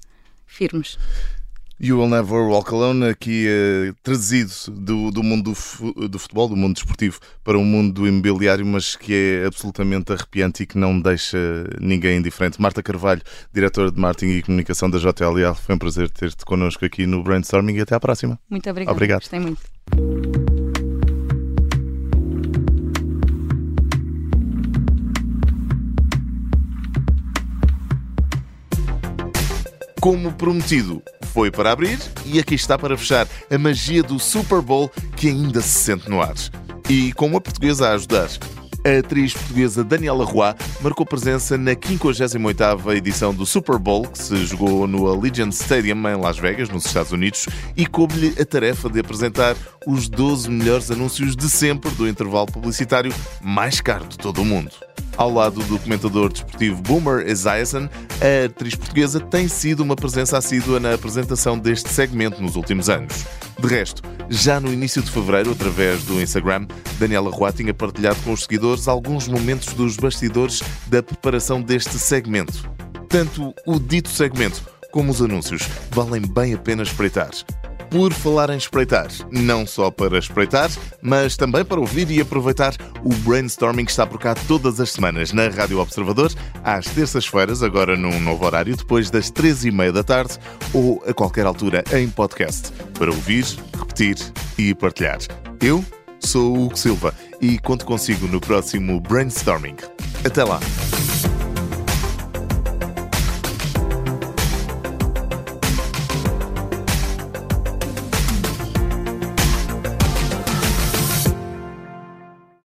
firmes. 0.45 0.97
You 1.81 1.99
Will 1.99 2.09
Never 2.09 2.41
Walk 2.41 2.73
Alone, 2.73 3.05
aqui 3.05 3.47
uh, 3.47 3.93
trazido 4.03 4.51
do, 4.67 5.11
do 5.11 5.23
mundo 5.23 5.53
do, 5.53 6.07
do, 6.09 6.19
futebol, 6.19 6.49
do 6.49 6.55
mundo 6.55 6.73
desportivo, 6.73 7.19
para 7.43 7.57
o 7.57 7.61
um 7.61 7.65
mundo 7.65 7.93
do 7.93 8.07
imobiliário, 8.07 8.65
mas 8.65 8.97
que 8.97 9.13
é 9.13 9.45
absolutamente 9.45 10.11
arrepiante 10.11 10.63
e 10.63 10.65
que 10.65 10.77
não 10.77 10.99
deixa 10.99 11.37
ninguém 11.79 12.17
indiferente. 12.17 12.61
Marta 12.61 12.83
Carvalho, 12.83 13.21
diretora 13.53 13.91
de 13.91 13.99
marketing 13.99 14.31
e 14.33 14.43
comunicação 14.43 14.89
da 14.89 14.97
JLL, 14.97 15.55
foi 15.55 15.75
um 15.75 15.77
prazer 15.77 16.09
ter-te 16.09 16.43
connosco 16.43 16.83
aqui 16.83 17.05
no 17.05 17.23
Brainstorming 17.23 17.75
e 17.75 17.81
até 17.81 17.95
à 17.95 17.99
próxima. 17.99 18.37
Muito 18.49 18.69
obrigada. 18.69 18.93
Obrigado. 18.93 19.21
Gostei 19.21 19.39
muito. 19.39 20.48
Como 29.99 30.31
prometido, 30.31 31.03
foi 31.33 31.51
para 31.51 31.73
abrir 31.73 31.99
e 32.25 32.39
aqui 32.39 32.55
está 32.55 32.77
para 32.77 32.97
fechar 32.97 33.27
a 33.51 33.57
magia 33.57 34.01
do 34.01 34.17
Super 34.17 34.61
Bowl 34.61 34.89
que 35.17 35.27
ainda 35.27 35.61
se 35.61 35.77
sente 35.77 36.09
no 36.09 36.21
ar. 36.21 36.35
E 36.89 37.11
com 37.13 37.27
uma 37.27 37.41
portuguesa 37.41 37.89
a 37.89 37.93
ajudar. 37.95 38.29
A 38.85 38.99
atriz 38.99 39.33
portuguesa 39.33 39.83
Daniela 39.83 40.23
Roy 40.23 40.53
marcou 40.79 41.05
presença 41.05 41.57
na 41.57 41.75
58ª 41.75 42.95
edição 42.95 43.33
do 43.33 43.45
Super 43.45 43.77
Bowl, 43.77 44.07
que 44.07 44.17
se 44.17 44.45
jogou 44.45 44.87
no 44.87 45.05
Allegiant 45.11 45.51
Stadium 45.51 46.07
em 46.07 46.15
Las 46.15 46.39
Vegas, 46.39 46.69
nos 46.69 46.85
Estados 46.85 47.11
Unidos, 47.11 47.47
e 47.75 47.85
coube-lhe 47.85 48.33
a 48.41 48.45
tarefa 48.45 48.89
de 48.89 49.01
apresentar 49.01 49.57
os 49.85 50.07
12 50.07 50.49
melhores 50.49 50.89
anúncios 50.89 51.35
de 51.35 51.49
sempre 51.49 51.91
do 51.91 52.07
intervalo 52.07 52.47
publicitário 52.47 53.13
mais 53.41 53.81
caro 53.81 54.07
de 54.07 54.17
todo 54.17 54.41
o 54.41 54.45
mundo. 54.45 54.71
Ao 55.17 55.31
lado 55.31 55.61
do 55.63 55.77
comentador 55.79 56.31
desportivo 56.31 56.81
Boomer 56.81 57.27
Esiason, 57.27 57.89
a 58.21 58.45
atriz 58.45 58.75
portuguesa 58.75 59.19
tem 59.19 59.47
sido 59.47 59.81
uma 59.81 59.95
presença 59.95 60.37
assídua 60.37 60.79
na 60.79 60.93
apresentação 60.93 61.57
deste 61.57 61.89
segmento 61.89 62.41
nos 62.41 62.55
últimos 62.55 62.89
anos. 62.89 63.25
De 63.59 63.67
resto, 63.67 64.01
já 64.29 64.59
no 64.59 64.71
início 64.71 65.01
de 65.01 65.11
fevereiro, 65.11 65.51
através 65.51 66.03
do 66.03 66.21
Instagram, 66.21 66.67
Daniela 66.97 67.29
Roa 67.31 67.51
tinha 67.51 67.73
partilhado 67.73 68.19
com 68.23 68.31
os 68.31 68.43
seguidores 68.43 68.87
alguns 68.87 69.27
momentos 69.27 69.73
dos 69.73 69.97
bastidores 69.97 70.61
da 70.87 71.03
preparação 71.03 71.61
deste 71.61 71.97
segmento. 71.99 72.69
Tanto 73.09 73.53
o 73.65 73.79
dito 73.79 74.09
segmento 74.09 74.63
como 74.91 75.11
os 75.11 75.21
anúncios 75.21 75.67
valem 75.91 76.21
bem 76.21 76.53
a 76.53 76.57
pena 76.57 76.83
espreitar 76.83 77.29
por 77.89 78.13
falar 78.13 78.49
em 78.49 78.57
espreitar. 78.57 79.07
Não 79.31 79.65
só 79.65 79.89
para 79.89 80.17
espreitar, 80.17 80.69
mas 81.01 81.35
também 81.35 81.65
para 81.65 81.79
ouvir 81.79 82.09
e 82.11 82.21
aproveitar 82.21 82.75
o 83.03 83.09
brainstorming 83.09 83.85
que 83.85 83.91
está 83.91 84.05
por 84.05 84.19
cá 84.19 84.35
todas 84.47 84.79
as 84.79 84.91
semanas 84.91 85.33
na 85.33 85.47
Rádio 85.47 85.79
Observador, 85.79 86.31
às 86.63 86.85
terças-feiras, 86.85 87.63
agora 87.63 87.95
num 87.97 88.19
novo 88.19 88.45
horário, 88.45 88.75
depois 88.75 89.09
das 89.09 89.29
três 89.29 89.65
e 89.65 89.71
meia 89.71 89.91
da 89.91 90.03
tarde 90.03 90.37
ou 90.73 91.03
a 91.07 91.13
qualquer 91.13 91.45
altura 91.45 91.83
em 91.93 92.09
podcast, 92.09 92.71
para 92.97 93.09
ouvir, 93.09 93.45
repetir 93.77 94.17
e 94.57 94.73
partilhar. 94.73 95.19
Eu 95.61 95.83
sou 96.19 96.55
o 96.55 96.65
Hugo 96.65 96.77
Silva 96.77 97.13
e 97.41 97.57
conto 97.59 97.85
consigo 97.85 98.27
no 98.27 98.39
próximo 98.39 98.99
brainstorming. 98.99 99.75
Até 100.23 100.43
lá! 100.43 100.59